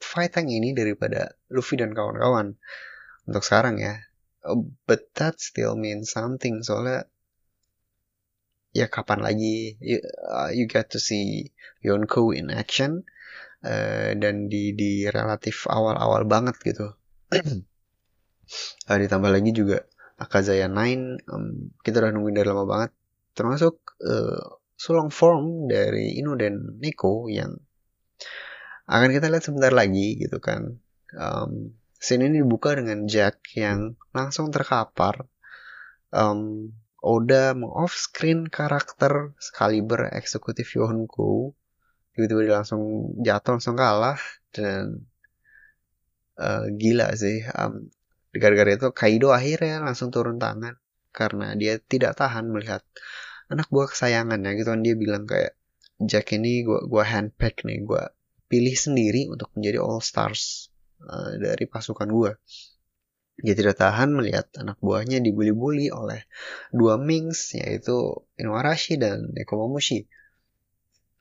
fight 0.00 0.34
yang 0.36 0.48
ini 0.50 0.72
daripada 0.76 1.36
Luffy 1.50 1.80
dan 1.80 1.92
kawan-kawan. 1.92 2.56
Untuk 3.26 3.42
sekarang 3.42 3.80
ya. 3.82 4.02
Oh, 4.46 4.70
but 4.86 5.10
that 5.18 5.42
still 5.42 5.74
means 5.74 6.14
something. 6.14 6.62
Soalnya 6.62 7.10
ya 8.76 8.86
kapan 8.86 9.24
lagi? 9.24 9.80
You, 9.82 9.98
uh, 10.26 10.52
you 10.54 10.70
get 10.70 10.94
to 10.94 11.00
see 11.02 11.50
Yonko 11.82 12.30
in 12.36 12.52
action 12.52 13.02
uh, 13.66 14.14
dan 14.14 14.52
di 14.52 14.76
di 14.76 15.08
relatif 15.10 15.66
awal-awal 15.66 16.24
banget 16.28 16.56
gitu. 16.62 16.94
Uh, 18.86 18.94
ditambah 18.94 19.26
lagi 19.26 19.50
juga 19.50 19.82
Akazaya 20.22 20.70
9 20.70 21.18
um, 21.34 21.74
kita 21.82 21.98
udah 21.98 22.14
nungguin 22.14 22.38
dari 22.38 22.46
lama 22.46 22.62
banget. 22.62 22.94
Termasuk 23.34 23.98
uh, 24.06 24.62
sulong 24.78 25.10
form 25.10 25.66
dari 25.66 26.14
Ino 26.14 26.38
dan 26.38 26.78
Neko 26.78 27.26
yang 27.26 27.58
akan 28.86 29.10
kita 29.10 29.26
lihat 29.26 29.44
sebentar 29.44 29.74
lagi 29.74 30.18
gitu 30.22 30.38
kan. 30.38 30.78
Um, 31.14 31.74
scene 31.98 32.30
ini 32.30 32.42
dibuka 32.46 32.78
dengan 32.78 33.10
Jack 33.10 33.42
yang 33.58 33.98
langsung 34.14 34.54
terkapar. 34.54 35.26
Um, 36.14 36.70
Oda 37.02 37.54
meng-off 37.54 37.94
screen 37.94 38.50
karakter 38.50 39.36
Excalibur 39.38 40.10
eksekutif 40.10 40.74
Yonko 40.74 41.54
tiba-tiba 42.16 42.40
dia 42.48 42.54
langsung 42.62 43.12
jatuh 43.20 43.58
langsung 43.58 43.76
kalah. 43.76 44.18
Dan 44.54 45.04
uh, 46.38 46.64
gila 46.70 47.12
sih. 47.18 47.42
Um, 47.52 47.90
gara-gara 48.32 48.74
itu 48.74 48.88
Kaido 48.94 49.34
akhirnya 49.34 49.82
langsung 49.82 50.14
turun 50.14 50.38
tangan 50.38 50.78
karena 51.10 51.56
dia 51.56 51.80
tidak 51.80 52.20
tahan 52.20 52.52
melihat 52.52 52.84
anak 53.48 53.66
buah 53.68 53.90
kesayangannya 53.90 54.56
gitu 54.56 54.72
kan. 54.72 54.80
Dia 54.80 54.94
bilang 54.94 55.26
kayak 55.26 55.58
Jack 56.00 56.36
ini 56.36 56.64
gua 56.64 56.84
gua 56.84 57.04
handpick 57.04 57.64
nih 57.64 57.84
gua 57.84 58.15
pilih 58.46 58.74
sendiri 58.74 59.26
untuk 59.30 59.50
menjadi 59.54 59.82
all 59.82 60.02
stars 60.02 60.70
uh, 61.02 61.34
dari 61.38 61.66
pasukan 61.66 62.08
gua 62.08 62.32
dia 63.36 63.52
tidak 63.52 63.76
tahan 63.76 64.16
melihat 64.16 64.48
anak 64.56 64.80
buahnya 64.80 65.20
dibully-bully 65.20 65.92
oleh 65.92 66.24
dua 66.72 66.96
Mings 66.96 67.52
yaitu 67.52 68.16
Inuarashi 68.40 68.96
dan 68.96 69.28
Nekomamushi. 69.36 70.08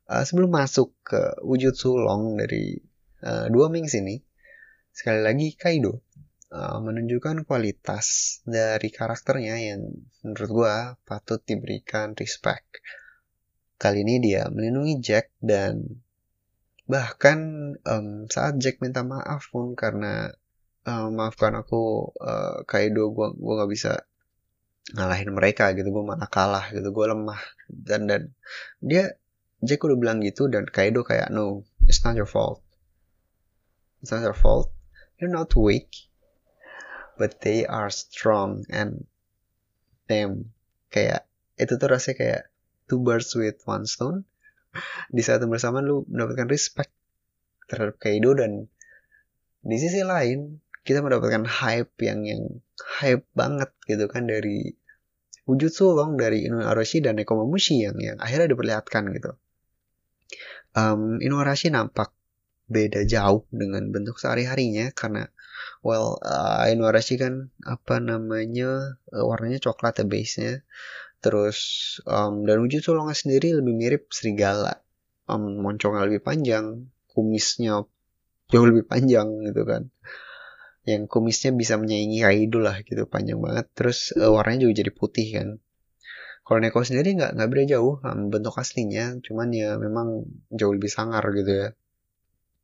Uh, 0.07 0.23
sebelum 0.23 0.53
masuk 0.53 0.95
ke 1.03 1.35
wujud 1.43 1.75
sulong 1.75 2.39
dari 2.39 2.79
uh, 3.25 3.51
dua 3.51 3.67
Mings 3.67 3.91
ini, 3.99 4.23
sekali 4.95 5.19
lagi 5.27 5.59
Kaido 5.59 6.07
uh, 6.55 6.79
menunjukkan 6.79 7.43
kualitas 7.43 8.39
dari 8.47 8.87
karakternya 8.95 9.75
yang 9.75 9.81
menurut 10.23 10.51
gue 10.55 10.75
patut 11.03 11.43
diberikan 11.43 12.15
respect. 12.15 12.79
Kali 13.75 14.07
ini 14.07 14.23
dia 14.23 14.47
melindungi 14.47 15.03
Jack 15.03 15.35
dan 15.43 15.83
bahkan 16.85 17.39
um, 17.81 18.29
saat 18.29 18.61
Jack 18.61 18.77
minta 18.77 19.01
maaf 19.01 19.49
pun 19.49 19.73
karena 19.73 20.29
uh, 20.85 21.09
maafkan 21.09 21.57
aku 21.57 22.13
uh, 22.21 22.61
Kaido 22.69 23.09
gue 23.09 23.27
gue 23.33 23.53
nggak 23.57 23.71
bisa 23.71 24.05
ngalahin 24.93 25.33
mereka 25.33 25.73
gitu. 25.73 25.89
Gue 25.89 26.05
malah 26.05 26.29
kalah 26.29 26.69
gitu. 26.69 26.93
Gue 26.93 27.05
lemah. 27.09 27.41
Dan 27.65 28.05
dan 28.05 28.21
dia 28.81 29.17
Jack 29.65 29.81
udah 29.81 29.97
bilang 29.97 30.21
gitu 30.21 30.45
dan 30.45 30.69
Kaido 30.69 31.01
kayak 31.01 31.33
no 31.33 31.65
it's 31.89 32.05
not 32.05 32.13
your 32.13 32.29
fault. 32.29 32.61
It's 34.05 34.13
not 34.13 34.21
your 34.21 34.37
fault. 34.37 34.69
You're 35.17 35.33
not 35.33 35.57
weak 35.57 35.89
but 37.17 37.41
they 37.41 37.65
are 37.65 37.89
strong 37.89 38.67
and 38.69 39.09
them. 40.05 40.53
Kayak 40.93 41.25
itu 41.57 41.81
tuh 41.81 41.89
rasanya 41.89 42.15
kayak 42.21 42.41
two 42.85 43.01
birds 43.01 43.33
with 43.33 43.57
one 43.65 43.89
stone 43.89 44.27
di 45.09 45.21
saat 45.25 45.43
bersamaan 45.45 45.85
lu 45.85 46.03
mendapatkan 46.07 46.47
respect 46.49 46.91
terhadap 47.65 47.97
Kaido 47.97 48.37
dan 48.37 48.69
di 49.65 49.77
sisi 49.81 50.05
lain 50.05 50.61
kita 50.85 51.01
mendapatkan 51.01 51.49
hype 51.49 51.97
yang 52.05 52.21
yang 52.29 52.41
hype 53.01 53.25
banget 53.33 53.73
gitu 53.89 54.05
kan 54.05 54.29
dari 54.29 54.77
wujud 55.49 55.73
sulong 55.73 56.17
dari 56.17 56.45
Inu 56.45 56.61
Arashi 56.61 57.01
dan 57.01 57.17
Nekomamushi 57.17 57.81
yang 57.81 57.97
yang 57.97 58.17
akhirnya 58.21 58.53
diperlihatkan 58.53 59.09
gitu. 59.17 59.33
Um, 60.77 61.17
Inu 61.23 61.41
Arashi 61.41 61.73
nampak 61.73 62.13
beda 62.65 63.05
jauh 63.05 63.45
dengan 63.53 63.93
bentuk 63.93 64.17
sehari-harinya 64.17 64.89
karena 64.93 65.29
well 65.85 66.17
uh, 66.25 66.65
Inuarashi 66.65 67.21
kan 67.21 67.53
apa 67.61 68.01
namanya 68.01 68.97
uh, 69.13 69.25
warnanya 69.25 69.61
coklat 69.61 70.01
ya 70.01 70.05
base-nya 70.09 70.53
terus 71.25 71.57
um, 72.05 72.45
dan 72.45 72.61
wujud 72.61 72.85
sulongnya 72.85 73.17
sendiri 73.17 73.57
lebih 73.57 73.73
mirip 73.73 74.13
serigala. 74.13 74.85
Um, 75.25 75.57
moncongnya 75.57 76.05
lebih 76.05 76.21
panjang 76.21 76.85
kumisnya 77.09 77.81
jauh 78.53 78.67
lebih 78.69 78.85
panjang 78.85 79.41
gitu 79.41 79.65
kan. 79.65 79.89
Yang 80.85 81.09
kumisnya 81.09 81.49
bisa 81.57 81.81
menyaingi 81.81 82.21
Kaido 82.21 82.61
lah 82.61 82.77
gitu 82.85 83.09
panjang 83.09 83.41
banget. 83.41 83.65
Terus 83.73 84.13
uh, 84.13 84.29
warnanya 84.29 84.69
juga 84.69 84.85
jadi 84.85 84.91
putih 84.93 85.27
kan. 85.33 85.49
Kalau 86.45 86.61
Neko 86.61 86.85
sendiri 86.85 87.17
nggak 87.17 87.41
nggak 87.41 87.49
beda 87.49 87.63
jauh 87.73 87.97
um, 88.05 88.29
bentuk 88.29 88.53
aslinya. 88.61 89.17
Cuman 89.25 89.49
ya 89.49 89.81
memang 89.81 90.29
jauh 90.53 90.73
lebih 90.77 90.93
sangar 90.93 91.25
gitu 91.33 91.49
ya. 91.49 91.69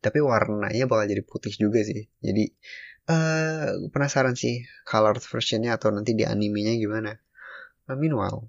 Tapi 0.05 0.21
warnanya 0.21 0.85
bakal 0.85 1.09
jadi 1.09 1.25
putih 1.25 1.57
juga 1.57 1.81
sih. 1.81 2.05
Jadi 2.21 2.45
uh, 3.09 3.89
penasaran 3.89 4.37
sih 4.37 4.69
color 4.85 5.17
versionnya 5.17 5.81
atau 5.81 5.89
nanti 5.89 6.13
di 6.13 6.29
animenya 6.29 6.77
gimana 6.77 7.17
nah, 7.91 7.99
meanwhile 7.99 8.47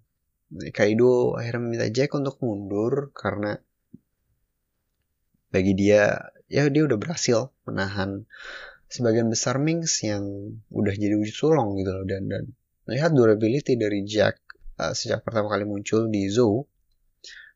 Kaido 0.70 1.34
akhirnya 1.34 1.60
meminta 1.64 1.88
Jack 1.88 2.12
untuk 2.12 2.36
mundur 2.44 3.10
karena 3.16 3.56
bagi 5.48 5.72
dia 5.72 6.32
ya 6.48 6.68
dia 6.68 6.84
udah 6.84 6.98
berhasil 7.00 7.48
menahan 7.64 8.28
sebagian 8.92 9.32
besar 9.32 9.56
Mings 9.56 10.04
yang 10.04 10.24
udah 10.68 10.92
jadi 10.92 11.16
wujud 11.16 11.32
sulong 11.32 11.80
gitu 11.80 11.90
loh. 11.96 12.04
Dan 12.04 12.28
dan 12.28 12.52
melihat 12.84 13.16
durability 13.16 13.80
dari 13.80 14.04
Jack 14.04 14.36
uh, 14.76 14.92
sejak 14.92 15.24
pertama 15.24 15.48
kali 15.48 15.64
muncul 15.64 16.12
di 16.12 16.28
Zoo 16.28 16.68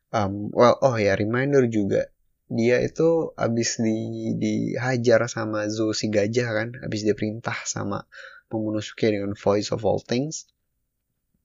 um, 0.09 0.49
well 0.49 0.81
oh 0.81 0.97
ya 0.97 1.13
reminder 1.13 1.69
juga 1.69 2.09
dia 2.47 2.79
itu 2.79 3.35
abis 3.35 3.77
di 3.83 4.33
dihajar 4.39 5.27
sama 5.29 5.69
Zo 5.69 5.91
si 5.93 6.09
gajah 6.09 6.49
kan 6.49 6.67
abis 6.81 7.05
dia 7.05 7.13
perintah 7.13 7.57
sama 7.67 8.07
Momonosuke 8.47 9.11
dengan 9.11 9.35
voice 9.35 9.75
of 9.75 9.83
all 9.83 9.99
things 9.99 10.47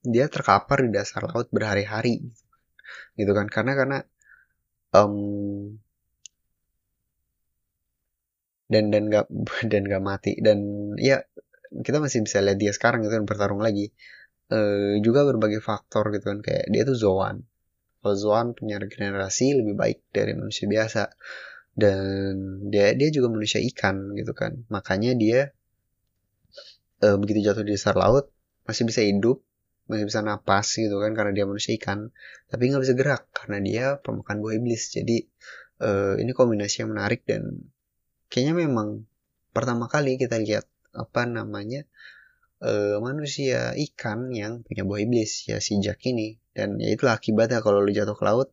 dia 0.03 0.27
terkapar 0.27 0.83
di 0.83 0.91
dasar 0.91 1.23
laut 1.31 1.49
berhari-hari 1.55 2.27
gitu 3.15 3.33
kan. 3.33 3.47
Karena 3.47 3.73
karena 3.79 3.99
um, 4.95 5.15
dan 8.67 8.85
dan 8.91 9.03
gak 9.09 9.27
dan 9.73 9.83
gak 9.87 10.03
mati. 10.03 10.33
Dan 10.39 10.59
ya 10.99 11.23
kita 11.73 12.03
masih 12.03 12.27
bisa 12.27 12.43
lihat 12.45 12.59
dia 12.61 12.73
sekarang 12.75 13.07
gitu 13.07 13.15
kan 13.15 13.25
bertarung 13.25 13.63
lagi. 13.63 13.91
Uh, 14.53 15.01
juga 15.01 15.25
berbagai 15.25 15.65
faktor 15.65 16.13
gitu 16.13 16.29
kan 16.29 16.45
kayak 16.45 16.69
dia 16.69 16.83
tuh 16.85 16.99
Zoan. 16.99 17.47
Ozwan 18.03 18.59
punya 18.59 18.83
regenerasi 18.83 19.55
lebih 19.55 19.79
baik 19.79 19.99
dari 20.11 20.35
manusia 20.35 20.67
biasa. 20.67 21.15
Dan 21.73 22.69
dia 22.69 22.93
dia 22.93 23.09
juga 23.09 23.33
manusia 23.33 23.63
ikan 23.63 24.13
gitu 24.19 24.35
kan. 24.37 24.67
Makanya 24.69 25.15
dia 25.17 25.55
uh, 27.07 27.17
begitu 27.17 27.47
jatuh 27.47 27.65
di 27.65 27.79
dasar 27.79 27.97
laut 27.97 28.29
masih 28.67 28.85
bisa 28.87 29.01
hidup 29.01 29.43
masih 29.93 30.09
bisa 30.09 30.25
napas 30.25 30.73
gitu 30.81 30.97
kan 31.05 31.13
karena 31.13 31.37
dia 31.37 31.45
manusia 31.45 31.77
ikan 31.77 32.09
tapi 32.49 32.73
nggak 32.73 32.83
bisa 32.83 32.95
gerak 32.97 33.23
karena 33.37 33.59
dia 33.61 33.85
pemakan 34.01 34.41
buah 34.41 34.57
iblis. 34.57 34.89
Jadi 34.97 35.29
uh, 35.85 36.17
ini 36.17 36.33
kombinasi 36.33 36.83
yang 36.83 36.97
menarik 36.97 37.29
dan 37.29 37.69
kayaknya 38.33 38.65
memang 38.65 39.05
pertama 39.53 39.93
kali 39.93 40.17
kita 40.17 40.41
lihat 40.41 40.65
apa 40.97 41.29
namanya 41.29 41.85
uh, 42.65 42.97
manusia 43.05 43.77
ikan 43.77 44.33
yang 44.33 44.65
punya 44.65 44.89
buah 44.89 45.05
iblis 45.05 45.53
ya 45.53 45.61
si 45.61 45.77
Jack 45.85 46.01
ini. 46.09 46.41
Dan 46.53 46.81
ya 46.81 46.89
itulah 46.93 47.17
akibatnya 47.21 47.61
kalau 47.61 47.85
lu 47.85 47.93
jatuh 47.93 48.17
ke 48.17 48.25
laut 48.25 48.53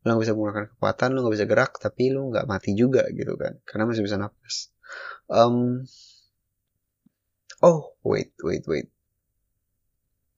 lu 0.00 0.16
gak 0.16 0.22
bisa 0.24 0.32
menggunakan 0.32 0.66
kekuatan 0.72 1.08
lu 1.12 1.18
gak 1.28 1.34
bisa 1.36 1.46
gerak 1.46 1.72
tapi 1.76 2.08
lu 2.08 2.32
nggak 2.32 2.48
mati 2.48 2.72
juga 2.72 3.04
gitu 3.12 3.36
kan 3.36 3.60
karena 3.68 3.84
masih 3.84 4.02
bisa 4.06 4.16
napas. 4.16 4.72
Um, 5.28 5.84
oh 7.60 7.94
wait 8.02 8.32
wait 8.40 8.64
wait 8.64 8.88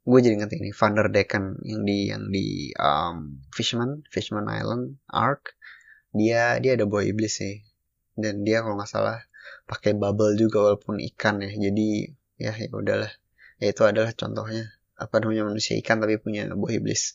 gue 0.02 0.18
jadi 0.18 0.34
ngerti 0.34 0.58
ini 0.58 0.70
Vander 0.74 1.06
Decken 1.06 1.62
yang 1.62 1.82
di 1.86 1.98
yang 2.10 2.24
di 2.34 2.74
um, 2.74 3.38
Fishman 3.54 4.02
Fishman 4.10 4.50
Island 4.50 4.98
Ark. 5.06 5.54
Dia 6.12 6.58
dia 6.58 6.74
ada 6.74 6.84
buah 6.84 7.06
iblis 7.06 7.38
sih. 7.38 7.62
Dan 8.18 8.42
dia 8.42 8.60
kalau 8.60 8.76
nggak 8.76 8.90
salah 8.90 9.18
pakai 9.64 9.94
bubble 9.94 10.34
juga 10.34 10.70
walaupun 10.70 10.98
ikan 11.14 11.40
ya. 11.40 11.50
Jadi 11.54 12.10
ya 12.36 12.52
ya 12.52 12.68
udahlah. 12.74 13.12
Ya 13.62 13.70
itu 13.70 13.82
adalah 13.86 14.10
contohnya. 14.12 14.74
Apa 14.98 15.22
namanya 15.22 15.46
manusia 15.46 15.78
ikan 15.78 16.02
tapi 16.02 16.18
punya 16.18 16.50
buah 16.50 16.74
iblis. 16.74 17.14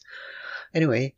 Anyway 0.72 1.16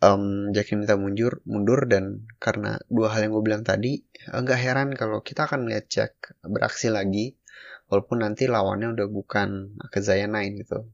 um, 0.00 0.50
Jack 0.52 0.72
minta 0.74 0.96
mundur 0.96 1.44
mundur 1.44 1.84
dan 1.86 2.26
karena 2.40 2.80
dua 2.88 3.12
hal 3.12 3.28
yang 3.28 3.32
gue 3.36 3.44
bilang 3.44 3.62
tadi 3.64 4.00
nggak 4.28 4.60
heran 4.60 4.88
kalau 4.96 5.20
kita 5.20 5.46
akan 5.48 5.68
melihat 5.68 5.86
Jack 5.88 6.34
beraksi 6.44 6.88
lagi 6.92 7.36
walaupun 7.90 8.22
nanti 8.22 8.46
lawannya 8.46 8.94
udah 8.94 9.08
bukan 9.10 9.76
Akazaya 9.82 10.30
Nine 10.30 10.62
gitu. 10.62 10.86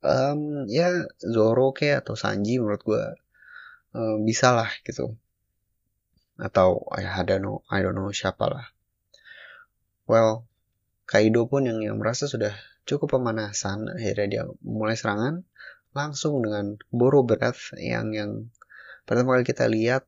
Um, 0.00 0.64
ya 0.66 0.90
Zoro 1.20 1.76
kayak 1.76 2.08
atau 2.08 2.16
Sanji 2.16 2.56
menurut 2.56 2.82
gue 2.82 3.04
um, 3.92 4.24
bisa 4.24 4.56
lah 4.56 4.72
gitu. 4.82 5.14
Atau 6.40 6.88
I 6.90 7.04
don't 7.22 7.44
know 7.44 7.56
I 7.68 7.84
don't 7.84 7.94
know 7.94 8.08
siapa 8.10 8.48
lah 8.48 8.66
well 10.08 10.48
Kaido 11.08 11.48
pun 11.48 11.68
yang 11.68 11.80
yang 11.84 11.96
merasa 12.00 12.28
sudah 12.28 12.52
cukup 12.88 13.20
pemanasan 13.20 13.92
akhirnya 13.92 14.26
dia 14.26 14.42
mulai 14.64 14.96
serangan 14.96 15.44
langsung 15.92 16.40
dengan 16.40 16.80
Boro 16.88 17.24
Breath 17.24 17.76
yang 17.76 18.12
yang 18.16 18.48
pertama 19.04 19.36
kali 19.36 19.44
kita 19.44 19.68
lihat 19.68 20.04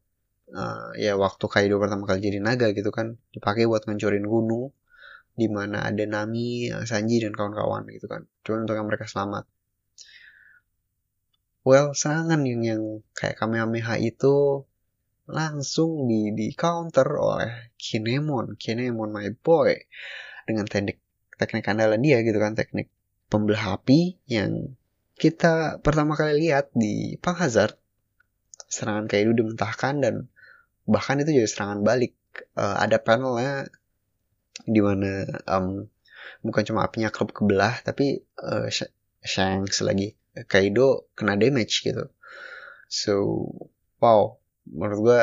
uh, 0.53 0.93
ya 0.97 1.17
waktu 1.17 1.45
Kaido 1.49 1.77
pertama 1.81 2.09
kali 2.09 2.25
jadi 2.25 2.41
naga 2.41 2.73
gitu 2.73 2.93
kan 2.93 3.21
dipakai 3.33 3.69
buat 3.69 3.85
ngancurin 3.85 4.25
gunung 4.25 4.73
di 5.35 5.47
mana 5.49 5.87
ada 5.87 6.05
Nami, 6.05 6.71
Sanji 6.85 7.23
dan 7.23 7.33
kawan-kawan 7.33 7.89
gitu 7.91 8.07
kan. 8.11 8.27
Cuma 8.43 8.67
untuk 8.67 8.77
yang 8.77 8.89
mereka 8.89 9.07
selamat. 9.09 9.49
Well, 11.61 11.93
serangan 11.93 12.41
yang 12.49 12.63
yang 12.65 12.83
kayak 13.13 13.37
Kamehameha 13.37 14.01
itu 14.01 14.65
langsung 15.29 16.09
di 16.11 16.33
di 16.33 16.57
counter 16.57 17.07
oleh 17.21 17.73
Kinemon, 17.77 18.57
Kinemon 18.57 19.13
my 19.13 19.29
boy. 19.45 19.77
Dengan 20.49 20.65
teknik 20.67 20.99
teknik 21.37 21.69
andalan 21.69 22.01
dia 22.01 22.25
gitu 22.25 22.41
kan, 22.41 22.57
teknik 22.57 22.89
pembelah 23.31 23.79
api 23.79 24.19
yang 24.27 24.75
kita 25.21 25.79
pertama 25.85 26.17
kali 26.17 26.49
lihat 26.49 26.73
di 26.73 27.21
Pang 27.21 27.37
Hazard. 27.37 27.77
Serangan 28.67 29.05
kayak 29.05 29.29
itu 29.29 29.33
dimentahkan 29.45 30.01
dan 30.01 30.15
bahkan 30.89 31.21
itu 31.21 31.37
jadi 31.37 31.49
serangan 31.49 31.85
balik. 31.85 32.17
Uh, 32.57 32.79
ada 32.81 32.97
panelnya 33.03 33.69
di 34.71 34.79
mana 34.79 35.27
um, 35.51 35.91
bukan 36.47 36.63
cuma 36.63 36.87
apinya 36.87 37.11
klub 37.11 37.35
kebelah 37.35 37.83
tapi 37.83 38.23
uh, 38.39 38.71
Shanks 39.21 39.83
lagi 39.83 40.15
Kaido 40.47 41.11
kena 41.19 41.35
damage 41.35 41.83
gitu. 41.83 42.07
So 42.87 43.15
wow 43.99 44.39
menurut 44.71 45.01
gue 45.03 45.23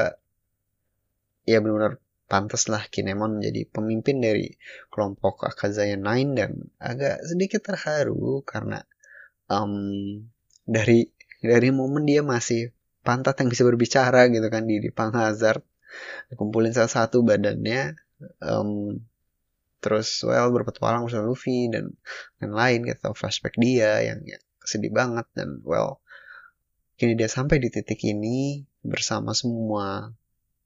ya 1.47 1.63
benar-benar 1.63 2.03
pantas 2.27 2.67
lah 2.67 2.83
Kinemon 2.91 3.39
menjadi 3.39 3.63
pemimpin 3.71 4.19
dari 4.19 4.51
kelompok 4.91 5.47
Akazaya 5.47 5.95
Nine 5.95 6.31
dan 6.35 6.51
agak 6.75 7.23
sedikit 7.23 7.63
terharu 7.63 8.43
karena 8.43 8.83
um, 9.47 10.27
dari 10.67 11.07
dari 11.39 11.71
momen 11.71 12.03
dia 12.03 12.19
masih 12.19 12.75
pantat 13.07 13.39
yang 13.39 13.47
bisa 13.47 13.63
berbicara 13.63 14.27
gitu 14.27 14.43
kan 14.51 14.67
di, 14.67 14.83
di 14.83 14.91
Pang 14.91 15.15
Hazard. 15.15 15.63
Kumpulin 16.35 16.75
salah 16.75 16.91
satu 16.91 17.23
badannya 17.23 17.95
um, 18.43 18.99
terus 19.77 20.25
well 20.25 20.49
berpetualang 20.49 21.05
bersama 21.05 21.29
Luffy 21.29 21.69
dan 21.69 21.93
lain 22.41 22.53
lain 22.53 22.79
kita 22.89 23.13
flashback 23.13 23.55
dia 23.61 24.01
yang, 24.01 24.19
yang 24.25 24.41
sedih 24.65 24.89
banget 24.89 25.29
dan 25.37 25.61
well 25.61 26.01
kini 26.97 27.13
dia 27.13 27.29
sampai 27.29 27.61
di 27.61 27.69
titik 27.69 28.01
ini 28.03 28.65
bersama 28.81 29.37
semua 29.37 30.11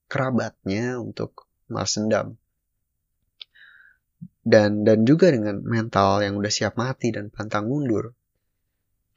kerabatnya 0.07 0.99
untuk 0.99 1.47
balas 1.72 1.95
dendam. 1.95 2.36
Dan 4.41 4.88
dan 4.88 5.05
juga 5.05 5.30
dengan 5.30 5.62
mental 5.62 6.26
yang 6.26 6.34
udah 6.39 6.49
siap 6.49 6.74
mati 6.74 7.14
dan 7.14 7.30
pantang 7.30 7.70
mundur 7.70 8.18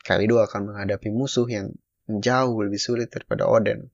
Kalido 0.04 0.36
akan 0.36 0.68
menghadapi 0.68 1.08
musuh 1.08 1.48
yang 1.48 1.72
jauh 2.04 2.60
lebih 2.60 2.76
sulit 2.76 3.08
daripada 3.08 3.48
Oden 3.48 3.88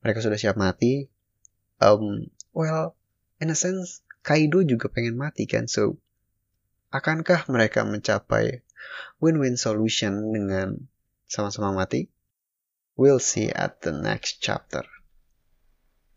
mereka 0.00 0.24
sudah 0.24 0.40
siap 0.40 0.56
mati 0.56 1.12
um, 1.84 2.24
well 2.56 2.96
in 3.36 3.52
a 3.52 3.58
sense 3.58 4.00
Kaido 4.26 4.66
juga 4.66 4.90
pengen 4.90 5.14
mati 5.14 5.46
kan, 5.46 5.70
so 5.70 6.02
akankah 6.90 7.46
mereka 7.46 7.86
mencapai 7.86 8.66
win-win 9.22 9.54
solution 9.54 10.34
dengan 10.34 10.90
sama-sama 11.30 11.70
mati? 11.70 12.10
We'll 12.98 13.22
see 13.22 13.54
at 13.54 13.86
the 13.86 13.94
next 13.94 14.42
chapter. 14.42 14.82